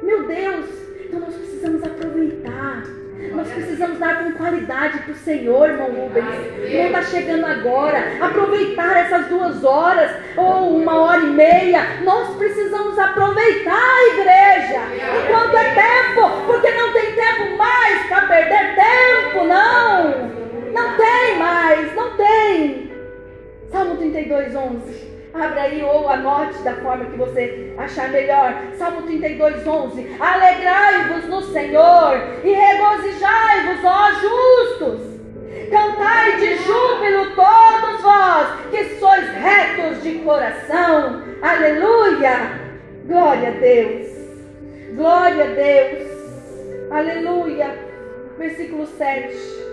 Meu 0.01 0.27
Deus, 0.27 0.65
então 1.07 1.21
nós 1.21 1.35
precisamos 1.35 1.83
aproveitar. 1.83 2.83
Nós 3.33 3.47
precisamos 3.47 3.97
dar 3.97 4.23
com 4.23 4.31
qualidade 4.33 4.99
para 4.99 5.11
o 5.11 5.15
Senhor, 5.15 5.69
irmão 5.69 5.89
Rubens. 5.89 6.25
Não 6.25 6.85
está 6.87 7.03
chegando 7.03 7.45
agora. 7.45 8.17
Aproveitar 8.21 8.97
essas 8.97 9.27
duas 9.27 9.63
horas 9.63 10.11
ou 10.35 10.77
uma 10.77 10.99
hora 10.99 11.21
e 11.21 11.29
meia. 11.29 12.01
Nós 12.03 12.35
precisamos 12.35 12.97
aproveitar 12.99 13.73
a 13.73 14.07
igreja 14.13 14.81
enquanto 15.23 15.55
é 15.55 15.73
tempo, 15.73 16.45
porque 16.45 16.71
não 16.71 16.93
tem 16.93 17.13
tempo 17.13 17.57
mais 17.57 18.07
para 18.07 18.27
perder 18.27 18.75
tempo, 18.75 19.45
não. 19.45 20.37
Não 20.71 20.97
tem 20.97 21.39
mais, 21.39 21.95
não 21.95 22.15
tem. 22.17 22.91
Salmo 23.71 23.97
32, 23.97 24.55
11. 24.55 25.16
Abra 25.33 25.61
aí 25.61 25.83
ou 25.83 26.09
anote 26.09 26.57
da 26.63 26.73
forma 26.75 27.05
que 27.05 27.17
você 27.17 27.73
achar 27.77 28.09
melhor. 28.09 28.53
Salmo 28.77 29.03
32, 29.03 29.67
11. 29.67 30.17
Alegrai-vos 30.19 31.25
no 31.25 31.41
Senhor 31.43 32.15
e 32.43 32.53
regozijai-vos, 32.53 33.83
ó 33.83 34.11
justos. 34.13 35.17
Cantai 35.69 36.37
de 36.37 36.55
júbilo 36.57 37.35
todos 37.35 38.01
vós 38.01 38.47
que 38.71 38.99
sois 38.99 39.27
retos 39.33 40.01
de 40.01 40.19
coração. 40.19 41.21
Aleluia! 41.41 42.67
Glória 43.05 43.49
a 43.49 43.51
Deus. 43.51 44.07
Glória 44.95 45.43
a 45.43 45.47
Deus. 45.47 46.07
Aleluia. 46.91 47.73
Versículo 48.37 48.87
7. 48.87 49.66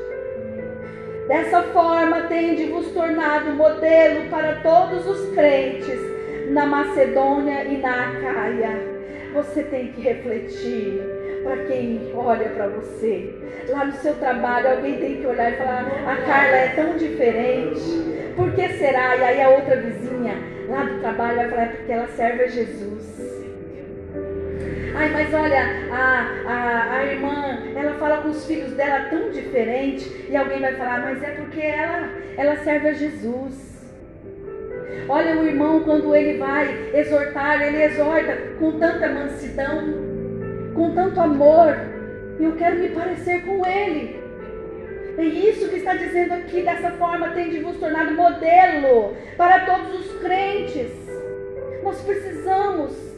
Dessa 1.29 1.63
forma, 1.63 2.23
tende 2.23 2.67
vos 2.67 2.89
tornado 2.89 3.53
modelo 3.53 4.29
para 4.29 4.57
todos 4.57 5.07
os 5.07 5.35
crentes 5.35 5.99
na 6.51 6.67
Macedônia 6.67 7.65
e 7.65 7.79
na 7.79 8.11
Acaia. 8.11 8.95
Você 9.33 9.63
tem 9.63 9.89
que 9.93 10.03
refletir 10.03 11.01
para 11.43 11.57
quem 11.65 12.13
olha 12.15 12.49
para 12.51 12.69
você. 12.69 13.35
Lá 13.69 13.87
no 13.87 13.93
seu 13.95 14.15
trabalho, 14.17 14.71
alguém 14.71 14.99
tem 14.99 15.17
que 15.17 15.27
olhar 15.27 15.53
e 15.53 15.57
falar: 15.57 15.87
a 16.07 16.17
Carla 16.27 16.57
é 16.57 16.69
tão 16.77 16.97
diferente. 16.99 18.35
Por 18.37 18.53
que 18.53 18.69
será? 18.75 19.17
E 19.17 19.25
aí 19.25 19.43
a 19.43 19.49
outra 19.49 19.77
vizinha 19.77 20.35
lá 20.69 20.85
do 20.85 21.01
trabalho 21.01 21.37
vai 21.37 21.49
falar: 21.49 21.63
é 21.63 21.67
porque 21.69 21.93
ela 21.93 22.09
serve 22.09 22.45
a 22.45 22.49
Jesus. 22.49 23.34
Ai, 24.97 25.11
mas 25.11 25.35
olha, 25.35 25.61
a, 25.91 26.29
a, 26.47 26.99
a 26.99 27.05
irmã, 27.05 27.59
ela 27.75 27.95
fala 27.95 28.23
com 28.23 28.29
os 28.29 28.47
filhos 28.47 28.73
dela 28.75 29.09
tão 29.11 29.31
diferente. 29.31 30.27
E 30.29 30.37
alguém 30.37 30.61
vai 30.61 30.75
falar, 30.77 31.01
mas 31.01 31.23
é 31.23 31.31
porque 31.31 31.61
ela, 31.61 32.09
ela 32.37 32.57
serve 32.59 32.89
a 32.89 32.93
Jesus. 32.93 33.75
Olha 35.09 35.37
o 35.37 35.47
irmão, 35.47 35.83
quando 35.83 36.15
ele 36.15 36.39
vai 36.39 36.91
exortar, 36.95 37.61
ele 37.61 37.83
exorta 37.83 38.37
com 38.59 38.79
tanta 38.79 39.09
mansidão, 39.09 39.83
com 40.75 40.95
tanto 40.95 41.21
amor. 41.21 41.77
Eu 42.39 42.53
quero 42.53 42.79
me 42.79 42.89
parecer 42.91 43.45
com 43.45 43.67
ele. 43.67 44.23
É 45.19 45.25
isso 45.25 45.69
que 45.69 45.77
está 45.77 45.95
dizendo 45.95 46.35
aqui, 46.35 46.63
dessa 46.63 46.93
forma 46.93 47.31
tem 47.31 47.51
de 47.51 47.61
vos 47.61 47.77
tornar 47.79 48.13
modelo 48.13 49.17
para 49.37 49.61
todos 49.67 50.07
os 50.07 50.21
crentes. 50.21 50.93
Nós 51.83 52.01
precisamos 52.01 53.14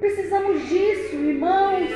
Precisamos 0.00 0.66
disso, 0.66 1.14
irmãos. 1.14 1.90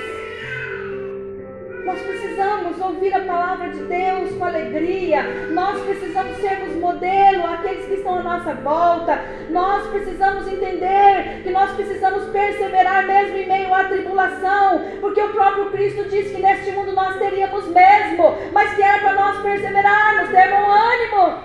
Nós 1.87 2.01
precisamos 2.03 2.79
ouvir 2.79 3.15
a 3.15 3.21
palavra 3.21 3.71
de 3.71 3.83
Deus 3.85 4.31
com 4.37 4.45
alegria. 4.45 5.23
Nós 5.53 5.81
precisamos 5.83 6.37
sermos 6.37 6.77
modelo 6.77 7.47
àqueles 7.47 7.87
que 7.87 7.95
estão 7.95 8.19
à 8.19 8.23
nossa 8.23 8.53
volta. 8.57 9.19
Nós 9.49 9.87
precisamos 9.87 10.47
entender 10.47 11.43
que 11.45 11.51
nós 11.51 11.71
precisamos 11.73 12.25
perseverar 12.27 13.07
mesmo 13.07 13.39
em 13.39 13.49
meio 13.49 13.73
à 13.73 13.85
tribulação. 13.85 14.83
Porque 15.01 15.23
o 15.23 15.33
próprio 15.33 15.71
Cristo 15.71 16.05
disse 16.05 16.35
que 16.35 16.43
neste 16.43 16.73
mundo 16.73 16.93
nós 16.93 17.17
teríamos 17.17 17.67
mesmo. 17.69 18.37
Mas 18.53 18.75
que 18.75 18.83
era 18.83 18.99
para 18.99 19.15
nós 19.15 19.43
perseverarmos, 19.43 20.29
ter 20.29 20.51
bom 20.51 20.71
ânimo. 20.71 21.39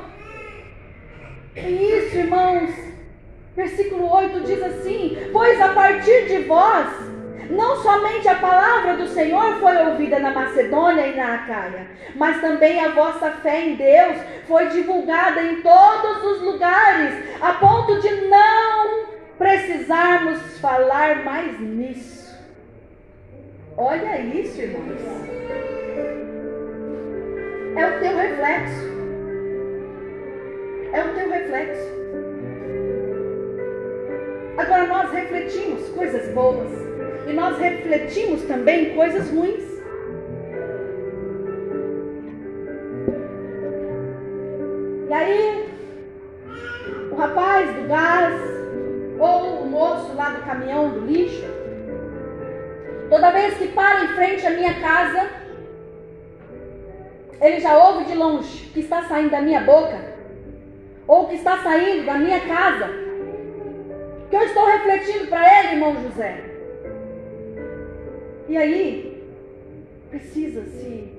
É 1.56 1.70
isso, 1.70 2.18
irmãos. 2.18 2.89
Versículo 3.60 4.10
8 4.10 4.40
diz 4.46 4.64
assim: 4.64 5.18
Pois 5.34 5.60
a 5.60 5.74
partir 5.74 6.28
de 6.28 6.44
vós, 6.44 6.88
não 7.50 7.76
somente 7.84 8.26
a 8.30 8.36
palavra 8.36 8.96
do 8.96 9.06
Senhor 9.10 9.60
foi 9.60 9.76
ouvida 9.86 10.18
na 10.18 10.32
Macedônia 10.32 11.08
e 11.08 11.18
na 11.18 11.36
Acaia, 11.36 11.88
mas 12.16 12.40
também 12.40 12.80
a 12.80 12.92
vossa 12.92 13.32
fé 13.32 13.66
em 13.66 13.76
Deus 13.76 14.16
foi 14.48 14.70
divulgada 14.70 15.44
em 15.44 15.62
todos 15.62 16.24
os 16.24 16.42
lugares, 16.42 17.16
a 17.42 17.56
ponto 17.56 18.00
de 18.00 18.10
não 18.28 19.08
precisarmos 19.38 20.58
falar 20.60 21.26
mais 21.26 21.60
nisso. 21.60 22.34
Olha 23.76 24.22
isso, 24.22 24.62
irmãos. 24.62 25.02
É 27.76 27.86
o 27.86 28.00
teu 28.00 28.16
reflexo. 28.16 28.90
É 30.94 31.04
o 31.04 31.14
teu 31.14 31.30
reflexo. 31.30 31.99
Agora 34.60 34.88
nós 34.88 35.10
refletimos 35.14 35.88
coisas 35.92 36.34
boas 36.34 36.70
e 37.26 37.32
nós 37.32 37.58
refletimos 37.58 38.42
também 38.42 38.94
coisas 38.94 39.30
ruins. 39.30 39.64
E 45.08 45.14
aí, 45.14 45.70
o 47.10 47.16
rapaz 47.16 47.74
do 47.74 47.88
gás 47.88 48.42
ou 49.18 49.62
o 49.62 49.66
moço 49.66 50.14
lá 50.14 50.32
do 50.32 50.42
caminhão 50.42 50.90
do 50.90 51.06
lixo, 51.06 51.48
toda 53.10 53.32
vez 53.32 53.58
que 53.58 53.70
para 53.70 54.04
em 54.04 54.08
frente 54.10 54.46
à 54.46 54.50
minha 54.50 54.74
casa, 54.74 55.30
ele 57.40 57.62
já 57.62 57.78
ouve 57.78 58.04
de 58.04 58.14
longe 58.14 58.66
que 58.74 58.82
está 58.82 59.04
saindo 59.04 59.30
da 59.30 59.42
minha 59.42 59.62
boca 59.62 59.98
ou 61.08 61.28
que 61.28 61.36
está 61.36 61.60
saindo 61.60 62.06
da 62.06 62.16
minha 62.16 62.42
casa 62.42 63.09
que 64.30 64.36
eu 64.36 64.44
estou 64.44 64.66
refletindo 64.66 65.28
para 65.28 65.60
ele, 65.60 65.74
irmão 65.74 66.02
José. 66.04 66.44
E 68.48 68.58
aí, 68.58 69.24
precisa 70.10 70.64
se 70.66 71.12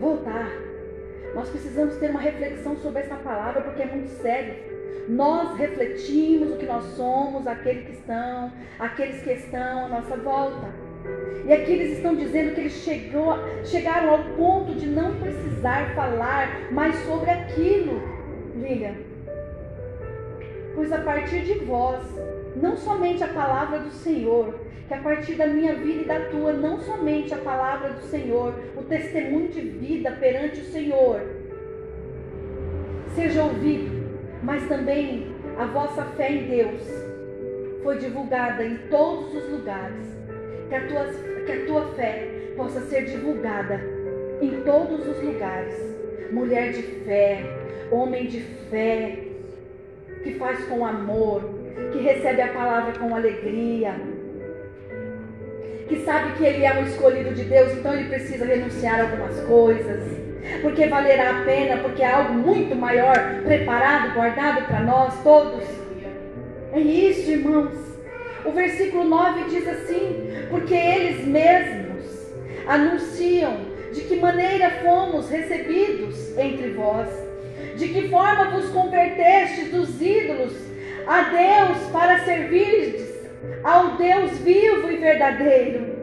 voltar. 0.00 0.50
Nós 1.34 1.48
precisamos 1.50 1.96
ter 1.96 2.10
uma 2.10 2.20
reflexão 2.20 2.76
sobre 2.76 3.02
essa 3.02 3.16
palavra, 3.16 3.62
porque 3.62 3.82
é 3.82 3.86
muito 3.86 4.08
sério. 4.22 4.54
Nós 5.08 5.56
refletimos 5.56 6.52
o 6.52 6.56
que 6.56 6.66
nós 6.66 6.84
somos, 6.96 7.46
aqueles 7.46 7.86
que 7.86 7.92
estão, 7.92 8.52
aqueles 8.78 9.22
que 9.22 9.30
estão 9.30 9.86
à 9.86 9.88
nossa 9.88 10.16
volta. 10.16 10.68
E 11.46 11.52
aqui 11.52 11.72
eles 11.72 11.96
estão 11.96 12.14
dizendo 12.14 12.54
que 12.54 12.60
eles 12.60 12.72
chegou, 12.72 13.34
chegaram 13.64 14.10
ao 14.10 14.24
ponto 14.36 14.74
de 14.74 14.86
não 14.86 15.18
precisar 15.18 15.94
falar 15.94 16.70
mais 16.72 16.94
sobre 17.04 17.30
aquilo. 17.30 18.02
Lilian, 18.56 18.94
pois 20.78 20.92
a 20.92 20.98
partir 20.98 21.40
de 21.40 21.54
vós, 21.64 22.00
não 22.54 22.76
somente 22.76 23.24
a 23.24 23.26
palavra 23.26 23.80
do 23.80 23.90
Senhor, 23.90 24.60
que 24.86 24.94
a 24.94 24.98
partir 24.98 25.34
da 25.34 25.48
minha 25.48 25.74
vida 25.74 26.02
e 26.02 26.04
da 26.04 26.20
tua, 26.26 26.52
não 26.52 26.78
somente 26.78 27.34
a 27.34 27.38
palavra 27.38 27.94
do 27.94 28.02
Senhor, 28.02 28.54
o 28.76 28.82
testemunho 28.84 29.48
de 29.48 29.60
vida 29.60 30.12
perante 30.12 30.60
o 30.60 30.64
Senhor, 30.66 31.20
seja 33.12 33.42
ouvido, 33.42 33.90
mas 34.40 34.68
também 34.68 35.34
a 35.58 35.66
vossa 35.66 36.04
fé 36.16 36.30
em 36.30 36.46
Deus 36.46 36.80
foi 37.82 37.98
divulgada 37.98 38.64
em 38.64 38.76
todos 38.88 39.34
os 39.34 39.50
lugares. 39.50 40.06
Que 40.68 40.76
a 40.76 40.86
tua, 40.86 41.06
que 41.44 41.52
a 41.52 41.66
tua 41.66 41.88
fé 41.94 42.52
possa 42.56 42.82
ser 42.82 43.06
divulgada 43.06 43.80
em 44.40 44.60
todos 44.62 45.08
os 45.08 45.20
lugares. 45.24 45.74
Mulher 46.30 46.70
de 46.70 46.82
fé, 46.82 47.42
homem 47.90 48.28
de 48.28 48.42
fé, 48.70 49.27
que 50.22 50.34
faz 50.34 50.64
com 50.66 50.84
amor, 50.84 51.42
que 51.92 51.98
recebe 51.98 52.42
a 52.42 52.48
palavra 52.48 52.92
com 52.98 53.14
alegria, 53.14 53.94
que 55.88 56.00
sabe 56.04 56.32
que 56.32 56.44
ele 56.44 56.64
é 56.64 56.74
um 56.74 56.84
escolhido 56.84 57.34
de 57.34 57.44
Deus, 57.44 57.72
então 57.72 57.94
ele 57.94 58.08
precisa 58.08 58.44
renunciar 58.44 59.00
a 59.00 59.02
algumas 59.04 59.40
coisas, 59.40 60.02
porque 60.60 60.86
valerá 60.86 61.30
a 61.30 61.44
pena, 61.44 61.78
porque 61.78 62.02
é 62.02 62.12
algo 62.12 62.34
muito 62.34 62.74
maior 62.76 63.16
preparado, 63.44 64.14
guardado 64.14 64.66
para 64.66 64.80
nós 64.80 65.22
todos. 65.22 65.64
É 66.72 66.80
isso, 66.80 67.30
irmãos. 67.30 67.88
O 68.44 68.52
versículo 68.52 69.04
9 69.04 69.44
diz 69.50 69.66
assim: 69.66 70.30
Porque 70.50 70.74
eles 70.74 71.26
mesmos 71.26 72.32
anunciam 72.66 73.56
de 73.92 74.02
que 74.02 74.16
maneira 74.16 74.70
fomos 74.82 75.28
recebidos 75.30 76.36
entre 76.36 76.70
vós 76.70 77.27
de 77.78 77.88
que 77.88 78.08
forma 78.08 78.50
vos 78.50 78.68
convertestes 78.70 79.70
dos 79.70 80.02
ídolos 80.02 80.52
a 81.06 81.22
Deus 81.22 81.78
para 81.92 82.24
servir 82.24 83.06
ao 83.62 83.96
Deus 83.96 84.36
vivo 84.38 84.90
e 84.90 84.96
verdadeiro. 84.96 85.97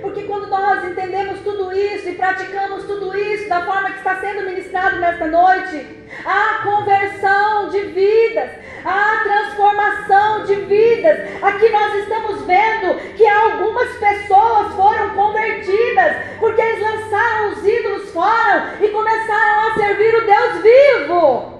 Porque 0.00 0.22
quando 0.22 0.46
nós 0.48 0.84
entendemos 0.84 1.40
tudo 1.40 1.72
isso 1.72 2.08
e 2.08 2.14
praticamos 2.14 2.84
tudo 2.84 3.16
isso 3.16 3.48
da 3.48 3.64
forma 3.64 3.90
que 3.90 3.98
está 3.98 4.16
sendo 4.20 4.46
ministrado 4.46 4.98
nesta 4.98 5.26
noite, 5.26 5.86
há 6.24 6.62
conversão 6.62 7.68
de 7.68 7.80
vidas, 7.80 8.50
há 8.84 9.20
transformação 9.22 10.44
de 10.44 10.54
vidas. 10.54 11.42
Aqui 11.42 11.68
nós 11.68 11.94
estamos 11.96 12.42
vendo 12.46 12.94
que 13.16 13.26
algumas 13.26 13.90
pessoas 13.98 14.74
foram 14.74 15.10
convertidas 15.10 16.16
porque 16.38 16.60
eles 16.60 16.80
lançaram 16.80 17.52
os 17.52 17.66
ídolos 17.66 18.10
fora 18.10 18.74
e 18.80 18.88
começaram 18.88 19.68
a 19.68 19.74
servir 19.74 20.14
o 20.14 20.26
Deus 20.26 20.62
vivo. 20.62 21.59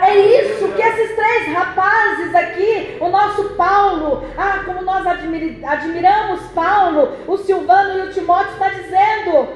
É 0.00 0.16
isso 0.16 0.68
que 0.72 0.82
esses 0.82 1.16
três 1.16 1.52
rapazes 1.52 2.34
aqui, 2.34 2.96
o 3.00 3.08
nosso 3.08 3.54
Paulo, 3.54 4.24
ah, 4.36 4.62
como 4.64 4.82
nós 4.82 5.04
admiramos 5.06 6.42
Paulo, 6.54 7.16
o 7.26 7.36
Silvano 7.36 7.98
e 7.98 8.08
o 8.08 8.12
Timóteo 8.12 8.52
está 8.52 8.68
dizendo 8.68 9.48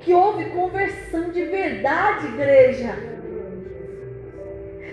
que 0.00 0.14
houve 0.14 0.46
conversão 0.46 1.30
de 1.30 1.44
verdade, 1.44 2.26
igreja. 2.28 2.96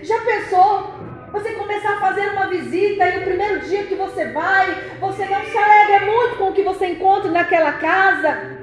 Já 0.02 0.20
pensou? 0.20 0.92
Você 1.32 1.52
começar 1.52 1.94
a 1.94 2.00
fazer 2.00 2.28
uma 2.30 2.46
visita 2.46 3.08
e 3.08 3.18
o 3.18 3.24
primeiro 3.24 3.60
dia 3.60 3.84
que 3.84 3.94
você 3.94 4.26
vai, 4.26 4.72
você 5.00 5.24
não 5.24 5.44
se 5.44 5.56
alegra 5.56 6.06
muito 6.06 6.36
com 6.36 6.48
o 6.50 6.52
que 6.52 6.62
você 6.62 6.86
encontra 6.88 7.30
naquela 7.30 7.72
casa. 7.72 8.53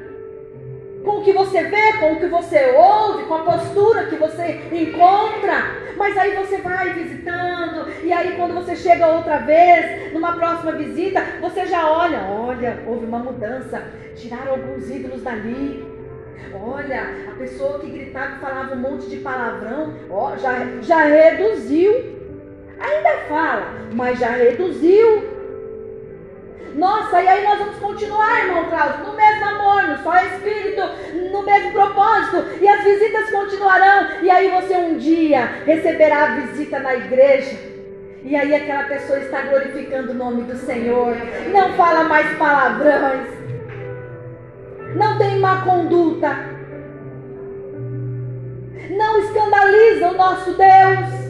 Com 1.04 1.18
o 1.18 1.24
que 1.24 1.34
você 1.34 1.64
vê, 1.64 1.94
com 1.94 2.14
o 2.14 2.20
que 2.20 2.28
você 2.28 2.74
ouve, 2.76 3.26
com 3.26 3.34
a 3.34 3.44
postura 3.44 4.06
que 4.06 4.16
você 4.16 4.62
encontra. 4.72 5.82
Mas 5.98 6.18
aí 6.18 6.36
você 6.36 6.58
vai 6.58 6.94
visitando, 6.94 7.88
e 8.04 8.12
aí 8.12 8.36
quando 8.36 8.54
você 8.54 8.76
chega 8.76 9.08
outra 9.08 9.38
vez, 9.38 10.14
numa 10.14 10.34
próxima 10.34 10.72
visita, 10.72 11.22
você 11.40 11.66
já 11.66 11.90
olha, 11.90 12.22
olha, 12.24 12.84
houve 12.88 13.06
uma 13.06 13.20
mudança, 13.20 13.84
tiraram 14.16 14.54
alguns 14.54 14.90
ídolos 14.90 15.22
dali. 15.22 15.86
Olha, 16.54 17.04
a 17.30 17.36
pessoa 17.38 17.80
que 17.80 17.90
gritava 17.90 18.36
e 18.36 18.40
falava 18.40 18.76
um 18.76 18.80
monte 18.80 19.08
de 19.08 19.18
palavrão, 19.18 19.94
ó, 20.10 20.36
já, 20.38 20.66
já 20.82 21.04
reduziu. 21.06 21.94
Ainda 22.80 23.18
fala, 23.30 23.76
mas 23.94 24.20
já 24.20 24.32
reduziu. 24.32 25.31
Nossa, 26.76 27.22
e 27.22 27.28
aí 27.28 27.44
nós 27.44 27.60
vamos 27.60 27.76
continuar, 27.78 28.46
irmão 28.46 28.66
Cláudio, 28.70 29.06
no 29.06 29.16
mesmo 29.16 29.46
amor, 29.46 29.84
no 29.84 29.98
só 30.04 30.16
espírito, 30.18 30.82
no 31.32 31.44
mesmo 31.44 31.72
propósito, 31.72 32.46
e 32.62 32.68
as 32.68 32.84
visitas 32.84 33.30
continuarão. 33.30 34.08
E 34.22 34.30
aí 34.30 34.50
você 34.50 34.76
um 34.78 34.98
dia 34.98 35.46
receberá 35.66 36.24
a 36.24 36.36
visita 36.36 36.80
na 36.80 36.96
igreja. 36.96 37.58
E 38.24 38.36
aí 38.36 38.54
aquela 38.54 38.84
pessoa 38.84 39.20
está 39.20 39.42
glorificando 39.42 40.12
o 40.12 40.16
nome 40.16 40.44
do 40.44 40.56
Senhor. 40.56 41.16
Não 41.52 41.74
fala 41.74 42.04
mais 42.04 42.38
palavrões. 42.38 43.28
Não 44.96 45.18
tem 45.18 45.40
má 45.40 45.64
conduta. 45.64 46.30
Não 48.92 49.20
escandaliza 49.20 50.10
o 50.10 50.18
nosso 50.18 50.52
Deus. 50.52 51.22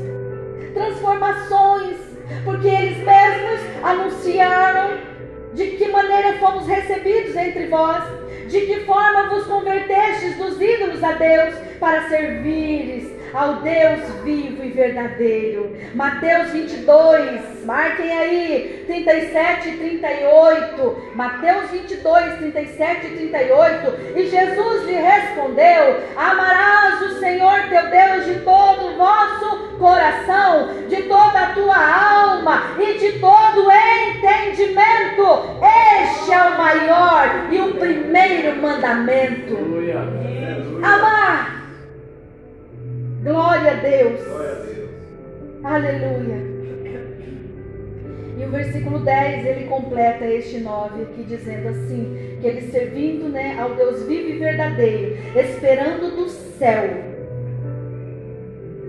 Transformações, 0.73 1.97
porque 2.43 2.67
eles 2.67 2.97
mesmos 2.97 3.61
anunciaram 3.83 5.10
de 5.53 5.71
que 5.71 5.87
maneira 5.89 6.37
fomos 6.39 6.67
recebidos 6.67 7.35
entre 7.35 7.67
vós? 7.67 8.03
De 8.47 8.61
que 8.61 8.81
forma 8.81 9.29
vos 9.29 9.45
convertestes 9.45 10.37
dos 10.37 10.59
ídolos 10.59 11.03
a 11.03 11.13
Deus 11.13 11.55
para 11.79 12.07
servires 12.09 13.11
ao 13.33 13.55
Deus 13.61 14.01
vivo 14.23 14.63
e 14.63 14.69
verdadeiro. 14.69 15.75
Mateus 15.95 16.51
22, 16.51 17.65
marquem 17.65 18.11
aí, 18.11 18.83
37 18.87 19.69
e 19.69 19.77
38. 19.77 21.11
Mateus 21.15 21.71
22, 21.71 22.37
37 22.39 23.07
e 23.07 23.09
38. 23.09 24.17
E 24.17 24.27
Jesus 24.27 24.85
lhe 24.85 24.95
respondeu: 24.95 26.01
Amarás 26.15 27.01
o 27.03 27.19
Senhor 27.19 27.69
teu 27.69 27.89
Deus 27.89 28.25
de 28.25 28.39
todo 28.41 28.87
o 28.87 28.97
vosso 28.97 29.70
coração, 29.81 30.87
de 30.87 31.01
toda 31.03 31.39
a 31.39 31.53
tua 31.53 31.75
alma 31.75 32.75
e 32.79 32.99
de 32.99 33.19
todo 33.19 33.67
o 33.67 33.71
entendimento. 33.71 35.25
Este 36.03 36.31
é 36.31 36.43
o 36.43 36.57
maior 36.57 37.47
e 37.51 37.59
o 37.59 37.73
primeiro 37.73 38.61
mandamento. 38.61 39.57
Amar 40.83 41.61
Glória 43.23 43.71
a 43.71 43.75
Deus. 43.75 44.23
Glória 44.23 44.51
a 44.51 44.55
Deus. 44.55 44.89
Aleluia. 45.63 46.51
E 48.39 48.45
o 48.45 48.49
versículo 48.49 48.99
10 48.99 49.45
ele 49.45 49.67
completa 49.67 50.25
este 50.25 50.59
9 50.59 51.03
aqui, 51.03 51.23
dizendo 51.23 51.67
assim: 51.69 52.37
que 52.41 52.47
ele 52.47 52.71
servindo 52.71 53.29
né, 53.29 53.59
ao 53.59 53.75
Deus 53.75 54.03
vivo 54.07 54.29
e 54.29 54.39
verdadeiro, 54.39 55.17
esperando 55.35 56.15
do 56.15 56.27
céu 56.29 57.10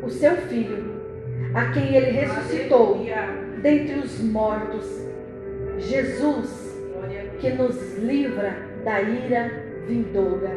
o 0.02 0.10
seu 0.10 0.36
filho, 0.36 1.00
a 1.54 1.66
quem 1.72 1.94
ele 1.94 2.10
ressuscitou 2.10 3.06
dentre 3.62 4.00
os 4.00 4.20
mortos, 4.20 5.06
Jesus, 5.78 6.76
que 7.40 7.50
nos 7.50 7.98
livra 7.98 8.56
da 8.84 9.00
ira 9.00 9.50
vindoura. 9.86 10.50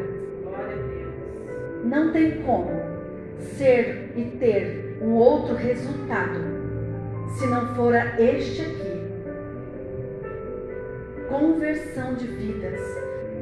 Não 1.84 2.12
tem 2.12 2.42
como 2.42 2.70
ser 3.56 4.12
e 4.16 4.24
ter 4.38 4.98
um 5.00 5.12
outro 5.12 5.54
resultado 5.54 6.40
se 7.38 7.46
não 7.46 7.74
fora 7.74 8.14
este 8.18 8.62
aqui. 8.62 8.96
Conversão 11.28 12.14
de 12.14 12.26
vidas, 12.26 12.80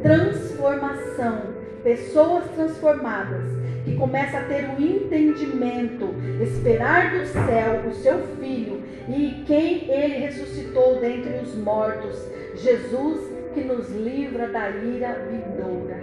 transformação, 0.03 1.43
pessoas 1.83 2.45
transformadas 2.55 3.64
que 3.85 3.97
começa 3.97 4.39
a 4.39 4.45
ter 4.45 4.65
o 4.65 4.81
entendimento, 4.81 6.15
esperar 6.43 7.11
do 7.11 7.27
céu 7.27 7.89
o 7.89 7.95
seu 7.95 8.19
filho 8.37 8.83
e 9.09 9.45
quem 9.47 9.91
ele 9.91 10.19
ressuscitou 10.19 11.01
dentre 11.01 11.41
os 11.43 11.55
mortos, 11.55 12.19
Jesus 12.55 13.35
que 13.53 13.63
nos 13.63 13.91
livra 13.91 14.49
da 14.49 14.71
ira 14.71 15.27
vindoura. 15.31 15.97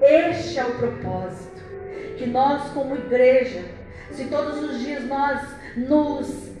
Este 0.00 0.58
é 0.58 0.64
o 0.64 0.72
propósito 0.72 1.62
que 2.16 2.26
nós, 2.26 2.70
como 2.70 2.94
igreja, 2.94 3.62
se 4.10 4.26
todos 4.26 4.62
os 4.62 4.80
dias 4.80 5.04
nós 5.04 5.40
nos 5.76 6.52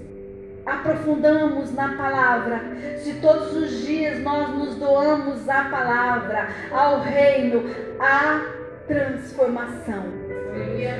aprofundamos 0.66 1.72
na 1.72 1.94
palavra, 1.96 2.60
se 2.98 3.14
todos 3.14 3.54
os 3.54 3.70
dias 3.84 4.20
nós 4.20 4.48
nos 4.50 4.76
doamos 4.76 5.48
à 5.48 5.64
palavra, 5.64 6.48
ao 6.72 7.00
reino, 7.00 7.62
à 8.00 8.42
transformação. 8.86 10.23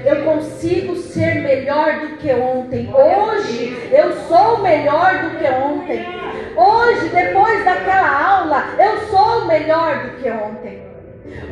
Eu 0.05 0.25
consigo 0.25 0.97
ser 0.97 1.41
melhor 1.43 2.01
do 2.01 2.17
que 2.17 2.33
ontem. 2.33 2.93
Hoje 2.93 3.91
eu 3.93 4.13
sou 4.29 4.59
melhor 4.59 5.23
do 5.23 5.39
que 5.39 5.47
ontem. 5.47 6.07
Hoje, 6.57 7.09
depois 7.09 7.65
daquela 7.65 8.39
aula, 8.39 8.65
eu 8.79 9.01
sou 9.09 9.45
melhor 9.47 10.05
do 10.05 10.11
que 10.23 10.31
ontem. 10.31 10.83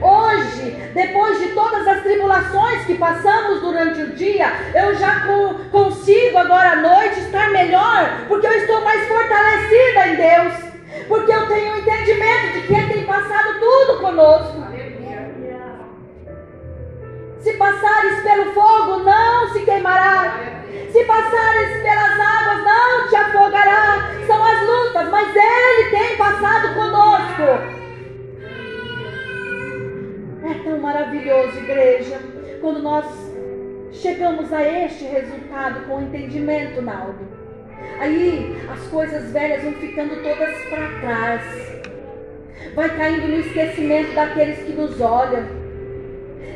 Hoje, 0.00 0.76
depois 0.94 1.40
de 1.40 1.48
todas 1.48 1.86
as 1.86 2.02
tribulações 2.02 2.84
que 2.86 2.94
passamos 2.94 3.60
durante 3.60 4.02
o 4.02 4.12
dia, 4.14 4.46
eu 4.74 4.94
já 4.94 5.26
consigo 5.70 6.38
agora 6.38 6.72
à 6.72 6.76
noite 6.76 7.20
estar 7.20 7.50
melhor, 7.50 8.24
porque 8.28 8.46
eu 8.46 8.52
estou 8.52 8.80
mais 8.82 9.06
fortalecida 9.08 10.08
em 10.08 10.16
Deus. 10.16 10.72
Porque 11.08 11.32
eu 11.32 11.46
tenho 11.48 11.74
o 11.74 11.78
entendimento 11.78 12.52
de 12.52 12.66
que 12.66 12.74
Ele 12.74 12.92
tem 12.92 13.04
passado 13.04 13.58
tudo 13.58 14.00
conosco. 14.00 14.71
Se 17.42 17.52
passares 17.54 18.22
pelo 18.22 18.52
fogo, 18.52 18.98
não 18.98 19.52
se 19.52 19.64
queimará. 19.64 20.38
Se 20.92 21.04
passares 21.04 21.82
pelas 21.82 22.20
águas, 22.20 22.64
não 22.64 23.08
te 23.08 23.16
afogará. 23.16 24.10
São 24.28 24.44
as 24.44 24.60
lutas, 24.62 25.08
mas 25.10 25.34
Ele 25.34 25.90
tem 25.90 26.16
passado 26.16 26.74
conosco. 26.74 27.42
É 30.44 30.54
tão 30.62 30.78
maravilhoso, 30.78 31.58
igreja, 31.58 32.20
quando 32.60 32.80
nós 32.80 33.06
chegamos 33.90 34.52
a 34.52 34.62
este 34.62 35.04
resultado 35.04 35.84
com 35.86 36.00
entendimento, 36.00 36.80
Naldo. 36.80 37.26
Aí 37.98 38.56
as 38.72 38.86
coisas 38.86 39.32
velhas 39.32 39.64
vão 39.64 39.72
ficando 39.72 40.22
todas 40.22 40.56
para 40.68 41.00
trás. 41.00 41.82
Vai 42.76 42.96
caindo 42.96 43.26
no 43.26 43.40
esquecimento 43.40 44.14
daqueles 44.14 44.58
que 44.62 44.72
nos 44.72 45.00
olham. 45.00 45.61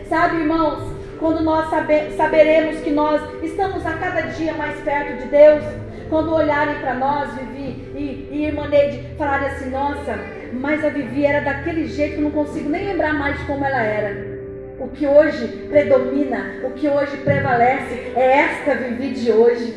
Sabe, 0.09 0.37
irmãos, 0.37 0.85
quando 1.19 1.43
nós 1.43 1.69
sabe, 1.69 2.13
saberemos 2.17 2.81
que 2.81 2.91
nós 2.91 3.21
estamos 3.43 3.85
a 3.85 3.95
cada 3.95 4.21
dia 4.21 4.53
mais 4.55 4.79
perto 4.83 5.23
de 5.23 5.29
Deus, 5.29 5.65
quando 6.09 6.33
olharem 6.33 6.77
para 6.77 6.95
nós, 6.95 7.35
Vivi 7.35 7.85
e, 7.97 8.29
e 8.31 8.45
Irmã 8.47 8.69
Neide, 8.69 9.03
falarem 9.19 9.49
assim: 9.49 9.71
nossa, 9.71 10.17
mas 10.53 10.85
a 10.85 10.91
Vivi 10.91 11.27
era 11.27 11.41
daquele 11.41 11.89
jeito 11.89 12.17
que 12.17 12.21
não 12.21 12.31
consigo 12.31 12.69
nem 12.69 12.87
lembrar 12.87 13.15
mais 13.15 13.37
como 13.43 13.65
ela 13.65 13.83
era. 13.83 14.37
O 14.79 14.89
que 14.89 15.07
hoje 15.09 15.49
predomina, 15.69 16.61
o 16.63 16.71
que 16.71 16.87
hoje 16.87 17.17
prevalece 17.17 18.13
é 18.15 18.43
esta 18.43 18.75
Vivi 18.77 19.09
de 19.09 19.33
hoje, 19.33 19.75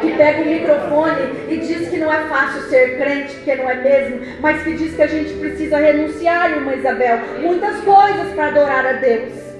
que 0.00 0.16
pega 0.16 0.42
o 0.42 0.46
microfone 0.46 1.48
e 1.48 1.56
diz 1.56 1.88
que 1.88 1.96
não 1.96 2.12
é 2.12 2.20
fácil 2.28 2.60
ser 2.68 2.96
crente, 2.96 3.34
porque 3.36 3.56
não 3.56 3.68
é 3.68 3.74
mesmo, 3.74 4.20
mas 4.40 4.62
que 4.62 4.74
diz 4.74 4.94
que 4.94 5.02
a 5.02 5.08
gente 5.08 5.32
precisa 5.34 5.78
renunciar, 5.78 6.52
irmã 6.52 6.74
Isabel, 6.74 7.18
muitas 7.40 7.80
coisas 7.80 8.32
para 8.34 8.48
adorar 8.48 8.86
a 8.86 8.92
Deus. 8.92 9.53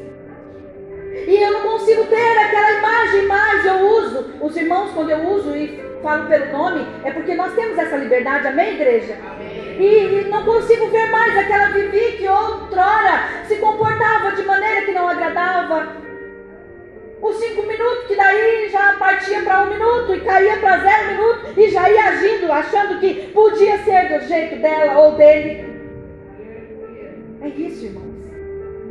E 1.26 1.42
eu 1.42 1.52
não 1.52 1.60
consigo 1.62 2.04
ter 2.04 2.38
aquela 2.38 2.72
imagem 2.72 3.26
mais, 3.26 3.64
eu 3.64 3.78
uso, 3.80 4.26
os 4.40 4.56
irmãos, 4.56 4.90
quando 4.92 5.10
eu 5.10 5.18
uso 5.30 5.56
e 5.56 5.82
falo 6.02 6.28
pelo 6.28 6.52
nome, 6.52 6.86
é 7.02 7.10
porque 7.10 7.34
nós 7.34 7.54
temos 7.54 7.78
essa 7.78 7.96
liberdade, 7.96 8.46
amém, 8.46 8.74
igreja? 8.74 9.16
Amém. 9.26 9.76
E, 9.80 10.20
e, 10.20 10.24
não 10.28 10.44
consigo 10.44 10.88
ver 10.88 11.10
mais 11.10 11.36
aquela 11.36 11.70
Vivi 11.70 12.18
que 12.18 12.28
outrora 12.28 13.44
se 13.48 13.56
comportava 13.56 14.32
de 14.32 14.42
maneira 14.42 14.82
que 14.82 14.92
não 14.92 15.08
agradava. 15.08 16.04
Os 17.22 17.36
cinco 17.36 17.62
minutos, 17.62 18.06
que 18.06 18.16
daí 18.16 18.68
já 18.68 18.96
partia 18.98 19.40
para 19.42 19.62
um 19.62 19.70
minuto 19.70 20.14
e 20.14 20.20
caía 20.20 20.58
para 20.58 20.78
zero 20.78 21.12
minuto 21.12 21.58
e 21.58 21.70
já 21.70 21.88
ia 21.88 22.04
agindo, 22.04 22.52
achando 22.52 23.00
que 23.00 23.30
podia 23.32 23.78
ser 23.78 24.18
do 24.18 24.26
jeito 24.26 24.60
dela 24.60 24.98
ou 25.00 25.12
dele. 25.12 25.64
É 27.40 27.48
isso, 27.48 27.86
irmãos. 27.86 28.13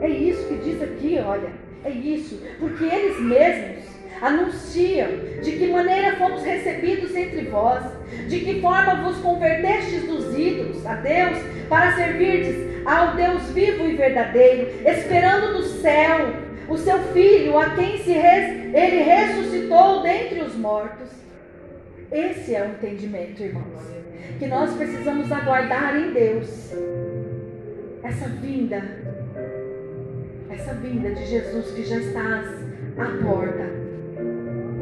É 0.02 0.10
isso 0.10 0.48
que 0.48 0.56
diz 0.56 0.82
aqui, 0.82 1.20
olha. 1.26 1.50
É 1.84 1.90
isso. 1.90 2.42
Porque 2.60 2.84
eles 2.84 3.20
mesmos 3.20 3.84
anunciam 4.22 5.10
de 5.42 5.52
que 5.52 5.68
maneira 5.68 6.16
fomos 6.16 6.44
recebidos 6.44 7.14
entre 7.16 7.46
vós, 7.46 7.84
de 8.28 8.40
que 8.40 8.62
forma 8.62 9.04
vos 9.04 9.18
convertestes 9.18 10.04
dos 10.04 10.38
ídolos 10.38 10.86
a 10.86 10.96
Deus 10.96 11.38
para 11.68 11.96
servirdes 11.96 12.86
ao 12.86 13.16
Deus 13.16 13.44
vivo 13.50 13.86
e 13.86 13.96
verdadeiro, 13.96 14.70
esperando 14.86 15.54
no 15.54 15.64
céu 15.64 16.34
o 16.70 16.78
seu 16.78 17.00
filho, 17.12 17.58
a 17.58 17.72
quem 17.72 17.98
se 17.98 18.14
res, 18.14 18.74
ele 18.74 19.04
ressuscitou 19.04 20.02
dentre 20.02 20.42
os 20.42 20.56
mortos. 20.56 21.10
Esse 22.12 22.56
é 22.56 22.62
o 22.62 22.70
entendimento, 22.70 23.42
irmãos, 23.42 23.84
que 24.40 24.48
nós 24.48 24.74
precisamos 24.76 25.32
aguardar 25.32 25.98
em 25.98 26.12
Deus. 26.14 26.72
Essa 28.04 28.28
vinda, 28.28 28.82
essa 30.54 30.74
vinda 30.76 31.10
de 31.12 31.26
Jesus 31.26 31.72
que 31.72 31.84
já 31.84 31.98
está 31.98 32.44
à 32.98 33.24
porta. 33.24 33.66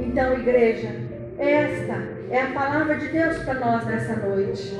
Então, 0.01 0.33
igreja, 0.33 0.89
esta 1.37 2.03
é 2.29 2.41
a 2.41 2.47
palavra 2.47 2.95
de 2.95 3.07
Deus 3.07 3.37
para 3.39 3.53
nós 3.55 3.85
nessa 3.85 4.15
noite. 4.15 4.77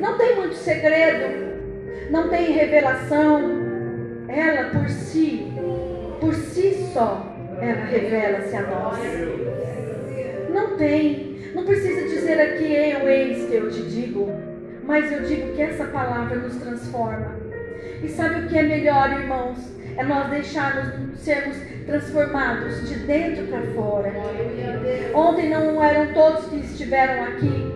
Não 0.00 0.18
tem 0.18 0.36
muito 0.36 0.56
segredo, 0.56 2.10
não 2.10 2.28
tem 2.28 2.52
revelação. 2.52 3.68
Ela 4.28 4.70
por 4.70 4.88
si, 4.88 5.52
por 6.20 6.34
si 6.34 6.90
só, 6.92 7.34
ela 7.60 7.84
revela-se 7.84 8.56
a 8.56 8.62
nós. 8.62 8.98
Não 10.52 10.76
tem. 10.76 11.38
Não 11.54 11.64
precisa 11.64 12.02
dizer 12.08 12.40
aqui, 12.40 12.74
eu 12.74 13.08
eis 13.08 13.48
que 13.48 13.54
eu 13.54 13.70
te 13.70 13.82
digo. 13.82 14.28
Mas 14.84 15.10
eu 15.12 15.22
digo 15.22 15.54
que 15.54 15.62
essa 15.62 15.84
palavra 15.84 16.36
nos 16.36 16.56
transforma. 16.56 17.36
E 18.02 18.08
sabe 18.08 18.40
o 18.40 18.48
que 18.48 18.58
é 18.58 18.62
melhor, 18.62 19.10
irmãos? 19.12 19.77
É 19.98 20.04
nós 20.04 20.30
deixarmos 20.30 21.18
sermos 21.18 21.56
transformados 21.84 22.88
de 22.88 22.94
dentro 23.00 23.48
para 23.48 23.62
fora. 23.72 24.12
Ontem 25.12 25.50
não 25.50 25.82
eram 25.82 26.14
todos 26.14 26.46
que 26.46 26.56
estiveram 26.60 27.24
aqui. 27.24 27.66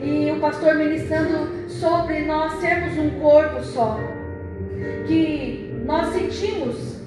E 0.00 0.30
o 0.30 0.38
pastor 0.38 0.76
ministrando 0.76 1.68
sobre 1.68 2.20
nós 2.20 2.60
sermos 2.60 2.96
um 2.96 3.18
corpo 3.18 3.60
só. 3.64 3.98
Que 5.08 5.74
nós 5.84 6.14
sentimos 6.14 7.00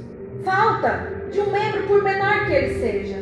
falta 0.43 1.07
de 1.31 1.39
um 1.39 1.51
membro, 1.51 1.83
por 1.83 2.03
menor 2.03 2.47
que 2.47 2.53
ele 2.53 2.79
seja. 2.81 3.15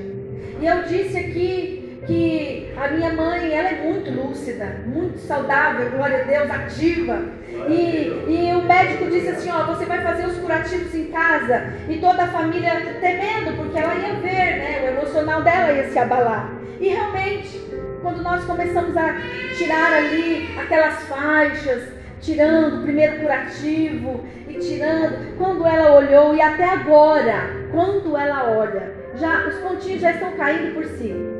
E 0.59 0.65
eu 0.65 0.83
disse 0.83 1.19
aqui 1.19 1.76
que 2.07 2.71
a 2.77 2.87
minha 2.87 3.11
mãe, 3.11 3.51
ela 3.53 3.69
é 3.69 3.81
muito 3.83 4.09
lúcida, 4.09 4.81
muito 4.85 5.19
saudável, 5.19 5.91
glória 5.91 6.21
a 6.21 6.23
Deus, 6.23 6.49
ativa. 6.49 7.21
E, 7.69 8.23
e 8.27 8.53
o 8.55 8.61
médico 8.61 9.11
disse 9.11 9.27
assim, 9.27 9.51
ó, 9.51 9.65
você 9.65 9.85
vai 9.85 10.01
fazer 10.01 10.25
os 10.25 10.37
curativos 10.37 10.95
em 10.95 11.07
casa. 11.07 11.65
E 11.89 11.97
toda 11.97 12.23
a 12.23 12.27
família 12.27 12.71
temendo, 13.01 13.57
porque 13.57 13.77
ela 13.77 13.93
ia 13.95 14.13
ver, 14.13 14.57
né? 14.57 14.81
O 14.85 14.97
emocional 14.97 15.41
dela 15.41 15.73
ia 15.73 15.89
se 15.89 15.99
abalar. 15.99 16.53
E 16.79 16.87
realmente, 16.87 17.61
quando 18.01 18.23
nós 18.23 18.45
começamos 18.45 18.95
a 18.95 19.17
tirar 19.57 19.91
ali 19.91 20.47
aquelas 20.57 21.03
faixas, 21.03 21.89
tirando 22.21 22.77
o 22.77 22.83
primeiro 22.83 23.19
curativo 23.19 24.25
e 24.47 24.53
tirando, 24.53 25.37
quando 25.37 25.67
ela 25.67 25.97
olhou 25.97 26.33
e 26.33 26.41
até 26.41 26.63
agora, 26.63 27.49
quando 27.71 28.15
ela 28.15 28.49
olha, 28.57 28.93
já 29.15 29.45
os 29.45 29.55
pontinhos 29.55 29.99
já 29.99 30.11
estão 30.11 30.31
caindo 30.31 30.73
por 30.73 30.85
si. 30.85 31.36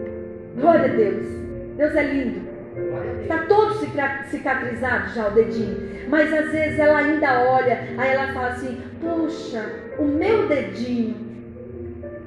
Glória 0.58 0.86
a 0.86 0.96
Deus. 0.96 1.28
Deus 1.78 1.96
é 1.96 2.04
lindo. 2.04 2.48
Está 3.22 3.46
todo 3.46 3.76
cicatrizado 4.30 5.14
já 5.14 5.28
o 5.28 5.32
dedinho. 5.32 6.08
Mas 6.10 6.34
às 6.34 6.52
vezes 6.52 6.80
ela 6.80 7.00
ainda 7.00 7.50
olha, 7.50 7.80
aí 7.98 8.12
ela 8.12 8.34
fala 8.34 8.50
assim: 8.50 8.82
Puxa, 9.00 9.64
o 10.00 10.04
meu 10.04 10.48
dedinho. 10.48 11.28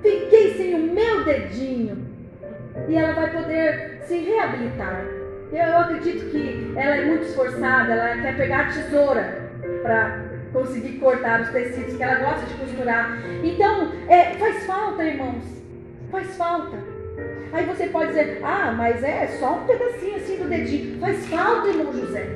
Fiquei 0.01 0.55
sem 0.55 0.75
o 0.75 0.93
meu 0.95 1.25
dedinho. 1.25 2.07
E 2.89 2.97
ela 2.97 3.13
vai 3.13 3.31
poder 3.31 4.01
se 4.05 4.17
reabilitar. 4.17 5.05
Eu 5.53 5.79
acredito 5.79 6.31
que 6.31 6.73
ela 6.77 6.97
é 6.97 7.05
muito 7.07 7.25
esforçada, 7.25 7.93
ela 7.93 8.23
quer 8.23 8.37
pegar 8.37 8.61
a 8.61 8.73
tesoura 8.73 9.51
para 9.83 10.23
conseguir 10.53 10.99
cortar 10.99 11.41
os 11.41 11.49
tecidos, 11.49 11.97
que 11.97 12.03
ela 12.03 12.21
gosta 12.21 12.47
de 12.47 12.55
costurar. 12.55 13.19
Então, 13.43 13.93
é, 14.09 14.35
faz 14.35 14.65
falta, 14.67 15.03
irmãos. 15.03 15.43
Faz 16.13 16.37
falta. 16.37 16.90
Aí 17.53 17.65
você 17.67 17.87
pode 17.87 18.09
dizer, 18.09 18.41
ah, 18.43 18.73
mas 18.77 19.03
é 19.03 19.27
só 19.39 19.55
um 19.55 19.67
pedacinho 19.67 20.17
assim 20.17 20.37
do 20.37 20.49
dedinho. 20.49 21.01
Faz 21.01 21.27
falta, 21.27 21.69
irmão 21.69 21.93
José. 21.93 22.29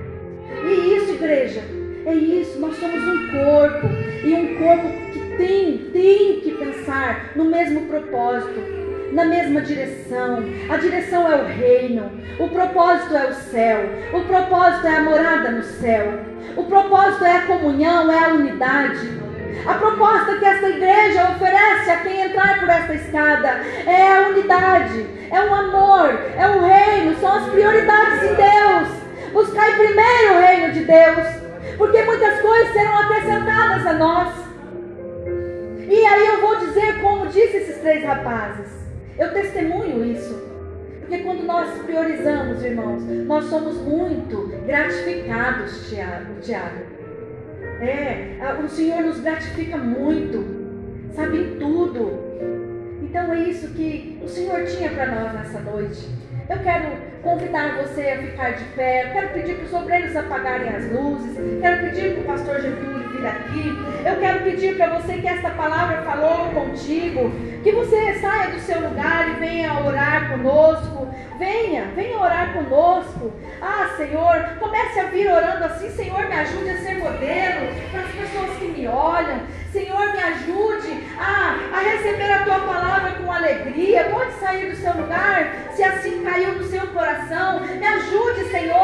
E 0.65 0.97
isso, 0.97 1.13
igreja, 1.13 1.63
é 2.07 2.15
isso. 2.15 2.59
Nós 2.59 2.77
somos 2.77 3.03
um 3.03 3.31
corpo. 3.31 3.87
E 4.25 4.35
um 4.35 4.57
corpo 4.57 4.89
que 5.13 5.37
tem, 5.37 5.79
tem 5.93 6.41
que 6.41 6.51
pensar 6.53 7.33
no 7.37 7.45
mesmo 7.45 7.83
propósito 7.83 8.85
na 9.15 9.25
mesma 9.25 9.61
direção. 9.61 10.43
A 10.69 10.77
direção 10.77 11.31
é 11.31 11.37
o 11.37 11.47
reino, 11.47 12.11
o 12.39 12.49
propósito 12.49 13.17
é 13.17 13.29
o 13.29 13.33
céu, 13.33 13.79
o 14.13 14.21
propósito 14.23 14.87
é 14.89 14.97
a 14.97 15.03
morada 15.03 15.51
no 15.53 15.63
céu, 15.63 16.19
o 16.57 16.65
propósito 16.65 17.25
é 17.25 17.37
a 17.37 17.47
comunhão, 17.47 18.11
é 18.11 18.25
a 18.25 18.35
unidade. 18.35 19.24
A 19.67 19.75
proposta 19.75 20.37
que 20.37 20.45
esta 20.45 20.69
igreja 20.69 21.31
oferece 21.31 21.91
a 21.91 21.97
quem 21.99 22.23
entrar 22.23 22.61
por 22.61 22.69
esta 22.69 22.95
escada 22.95 23.49
é 23.87 24.13
a 24.13 24.29
unidade, 24.29 25.07
é 25.31 25.41
o 25.41 25.55
amor, 25.55 26.11
é 26.37 26.49
o 26.49 26.61
reino, 26.61 27.17
são 27.19 27.33
as 27.33 27.49
prioridades 27.49 28.23
em 28.23 28.35
Deus. 28.35 29.05
Buscar 29.33 29.77
primeiro 29.77 30.35
o 30.35 30.41
reino 30.41 30.73
de 30.73 30.85
Deus, 30.85 31.27
porque 31.79 32.03
muitas 32.03 32.41
coisas 32.41 32.73
serão 32.73 32.99
acrescentadas 32.99 33.87
a 33.87 33.93
nós. 33.95 34.35
E 35.89 36.07
aí 36.07 36.27
eu 36.27 36.41
vou 36.41 36.57
dizer 36.57 37.01
como 37.01 37.27
disse 37.27 37.57
esses 37.57 37.79
três 37.79 38.05
rapazes. 38.05 38.71
Eu 39.19 39.33
testemunho 39.33 40.05
isso. 40.05 40.43
Porque 41.01 41.19
quando 41.19 41.43
nós 41.45 41.71
priorizamos, 41.83 42.65
irmãos, 42.65 43.03
nós 43.27 43.45
somos 43.45 43.77
muito 43.77 44.49
gratificados, 44.67 45.89
Tiago. 45.89 47.04
É, 47.81 48.39
o 48.65 48.69
Senhor 48.69 49.03
nos 49.03 49.21
gratifica 49.21 49.77
muito, 49.77 50.45
sabe 51.15 51.39
em 51.39 51.59
tudo. 51.59 52.25
Então 53.03 53.33
é 53.33 53.41
isso 53.49 53.69
que 53.75 54.21
o 54.23 54.29
Senhor 54.29 54.65
tinha 54.65 54.91
para 54.91 55.07
nós 55.07 55.33
nessa 55.35 55.61
noite. 55.61 56.09
Eu 56.49 56.59
quero 56.59 57.14
convidar 57.25 57.77
você 57.79 58.03
a 58.11 58.19
ficar 58.19 58.51
de 58.51 58.65
pé. 58.77 59.07
Eu 59.07 59.13
quero 59.13 59.29
pedir 59.31 59.55
para 59.57 59.65
os 59.65 59.73
obreiros 59.73 60.17
apagarem 60.17 60.69
as 60.69 60.93
luzes. 60.93 61.61
Quero 61.61 61.81
pedir 61.81 62.13
para 62.13 62.21
o 62.21 62.25
pastor 62.25 62.61
Getúlio 62.61 63.09
vir 63.09 63.27
aqui. 63.27 63.73
Eu 64.05 64.17
quero 64.21 64.45
pedir 64.45 64.77
para 64.77 64.99
você 64.99 65.15
que 65.15 65.27
esta 65.27 65.51
palavra 65.51 66.03
falou 66.03 66.51
contigo. 66.51 67.33
Que 67.63 67.73
você 67.73 68.15
saia 68.21 68.53
do 68.53 68.61
seu 68.61 68.79
lugar 68.89 69.31
e 69.31 69.41
venha 69.41 69.81
orar 69.81 70.31
conosco. 70.31 71.09
Venha, 71.39 71.87
venha 71.97 72.19
orar 72.19 72.53
conosco. 72.53 73.33
Ah, 73.61 73.95
Senhor, 73.97 74.57
comece 74.61 75.01
a 75.01 75.05
vir 75.05 75.29
orando 75.29 75.65
assim. 75.65 75.91
Senhor, 75.91 76.29
me 76.29 76.35
ajude 76.35 76.71
a 76.71 76.79
ser 76.79 76.99
modelo 76.99 77.75
para 77.91 78.01
as 78.01 78.13
pessoas 78.13 78.59
que 78.59 78.67
me 78.67 78.87
olham. 78.87 79.41
Senhor, 79.75 80.13
me 80.13 80.21
ajude 80.23 81.05
a, 81.19 81.59
a 81.73 81.81
receber 81.81 82.31
a 82.31 82.45
tua 82.45 82.61
palavra 82.61 83.11
com 83.15 83.33
alegria. 83.33 84.05
Pode 84.05 84.33
sair 84.35 84.71
do 84.71 84.77
seu 84.77 84.93
lugar, 84.93 85.53
se 85.75 85.83
assim 85.83 86.23
caiu 86.23 86.53
no 86.53 86.63
seu 86.63 86.87
coração. 86.87 87.59
Me 87.59 87.85
ajude, 87.85 88.53
Senhor. 88.53 88.84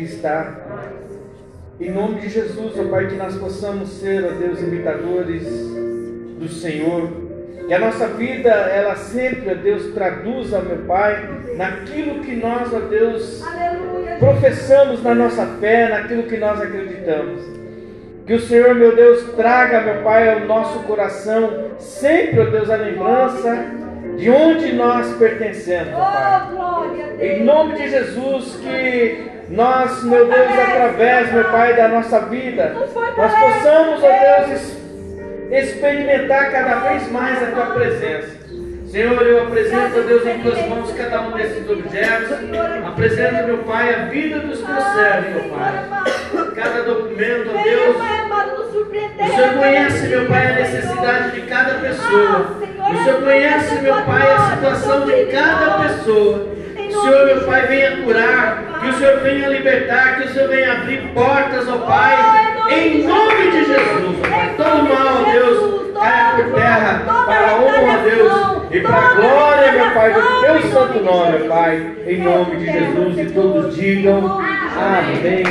Que 0.00 0.04
está. 0.04 0.54
Em 1.78 1.90
nome 1.90 2.20
de 2.20 2.28
Jesus, 2.28 2.78
ó 2.78 2.84
Pai, 2.90 3.06
que 3.06 3.16
nós 3.16 3.36
possamos 3.36 3.88
ser, 3.88 4.24
ó 4.24 4.30
Deus, 4.30 4.60
imitadores 4.60 5.44
do 6.38 6.48
Senhor. 6.48 7.08
Que 7.66 7.74
a 7.74 7.78
nossa 7.78 8.08
vida, 8.08 8.50
ela 8.50 8.96
sempre, 8.96 9.50
ó 9.50 9.54
Deus, 9.54 9.92
traduza, 9.94 10.60
meu 10.60 10.78
Pai, 10.86 11.28
naquilo 11.56 12.20
que 12.20 12.34
nós, 12.36 12.72
ó 12.72 12.80
Deus, 12.80 13.42
professamos 14.18 15.02
na 15.02 15.14
nossa 15.14 15.46
fé, 15.60 15.88
naquilo 15.88 16.24
que 16.24 16.36
nós 16.36 16.60
acreditamos. 16.60 17.42
Que 18.26 18.34
o 18.34 18.40
Senhor, 18.40 18.74
meu 18.74 18.94
Deus, 18.94 19.22
traga, 19.34 19.80
meu 19.80 20.02
Pai, 20.02 20.32
ao 20.32 20.40
nosso 20.40 20.80
coração 20.80 21.70
sempre, 21.78 22.40
ó 22.40 22.44
Deus, 22.44 22.70
a 22.70 22.76
lembrança 22.76 23.66
de 24.16 24.30
onde 24.30 24.72
nós 24.72 25.14
pertencemos, 25.16 25.92
Pai. 25.92 26.40
Em 27.20 27.44
nome 27.44 27.74
de 27.74 27.88
Jesus, 27.88 28.56
que 28.62 29.39
nós, 29.50 30.04
meu 30.04 30.26
Deus, 30.26 30.58
através, 30.58 31.32
meu 31.32 31.44
Pai, 31.44 31.74
da 31.74 31.88
nossa 31.88 32.20
vida, 32.20 32.72
nós 32.72 33.32
possamos, 33.34 34.00
ó 34.00 34.46
Deus, 34.46 34.76
experimentar 35.50 36.52
cada 36.52 36.76
vez 36.88 37.10
mais 37.10 37.42
a 37.42 37.46
Tua 37.46 37.66
presença. 37.74 38.38
Senhor, 38.86 39.20
eu 39.22 39.42
apresento, 39.42 39.98
ó 39.98 40.02
Deus, 40.02 40.24
em 40.26 40.38
tuas 40.40 40.68
mãos 40.68 40.92
cada 40.92 41.22
um 41.22 41.32
desses 41.32 41.68
objetos. 41.68 42.30
Apresento, 42.86 43.44
meu 43.46 43.58
Pai, 43.58 43.92
a 43.92 44.04
vida 44.06 44.38
dos 44.38 44.60
teus 44.60 44.84
servos, 44.84 45.42
meu 45.42 45.50
Pai. 45.50 45.88
Cada 46.54 46.82
documento, 46.82 47.50
ó 47.50 47.62
Deus. 47.62 47.96
O 47.96 49.34
Senhor 49.34 49.54
conhece, 49.58 50.06
meu 50.06 50.26
Pai, 50.26 50.46
a 50.46 50.54
necessidade 50.54 51.30
de 51.32 51.46
cada 51.48 51.74
pessoa. 51.74 52.56
O 52.60 53.04
Senhor 53.04 53.22
conhece, 53.22 53.74
meu 53.82 54.02
Pai, 54.02 54.32
a 54.32 54.50
situação 54.54 55.06
de 55.06 55.26
cada 55.26 55.88
pessoa. 55.88 56.59
Senhor, 56.92 57.26
meu 57.26 57.40
Pai, 57.44 57.66
venha 57.66 57.96
curar, 58.02 58.80
que 58.80 58.88
o 58.88 58.92
Senhor 58.94 59.20
venha 59.20 59.48
libertar, 59.48 60.16
que 60.16 60.24
o 60.24 60.32
Senhor 60.32 60.48
venha 60.48 60.72
abrir 60.72 61.00
portas, 61.14 61.68
ó 61.68 61.78
Pai, 61.78 62.16
em 62.70 63.02
nome 63.04 63.50
de 63.50 63.64
Jesus, 63.64 64.18
ó 64.24 64.28
Pai. 64.28 64.54
Todo 64.56 64.82
mal, 64.84 65.20
ó 65.20 65.30
Deus, 65.30 65.92
caia 65.94 66.34
por 66.34 66.54
terra, 66.54 67.02
para 67.26 67.50
a 67.50 67.54
honra, 67.56 67.98
ó 67.98 68.02
Deus, 68.02 68.72
e 68.72 68.80
para 68.80 68.96
a 68.96 69.14
glória, 69.14 69.72
meu 69.72 69.90
Pai, 69.90 70.12
do 70.12 70.40
teu 70.40 70.70
santo 70.70 71.00
nome, 71.00 71.38
Pai, 71.48 71.96
em 72.06 72.18
nome 72.18 72.56
de 72.56 72.66
Jesus, 72.66 73.18
e 73.18 73.32
todos 73.32 73.76
digam 73.76 74.40
amém. 74.80 75.30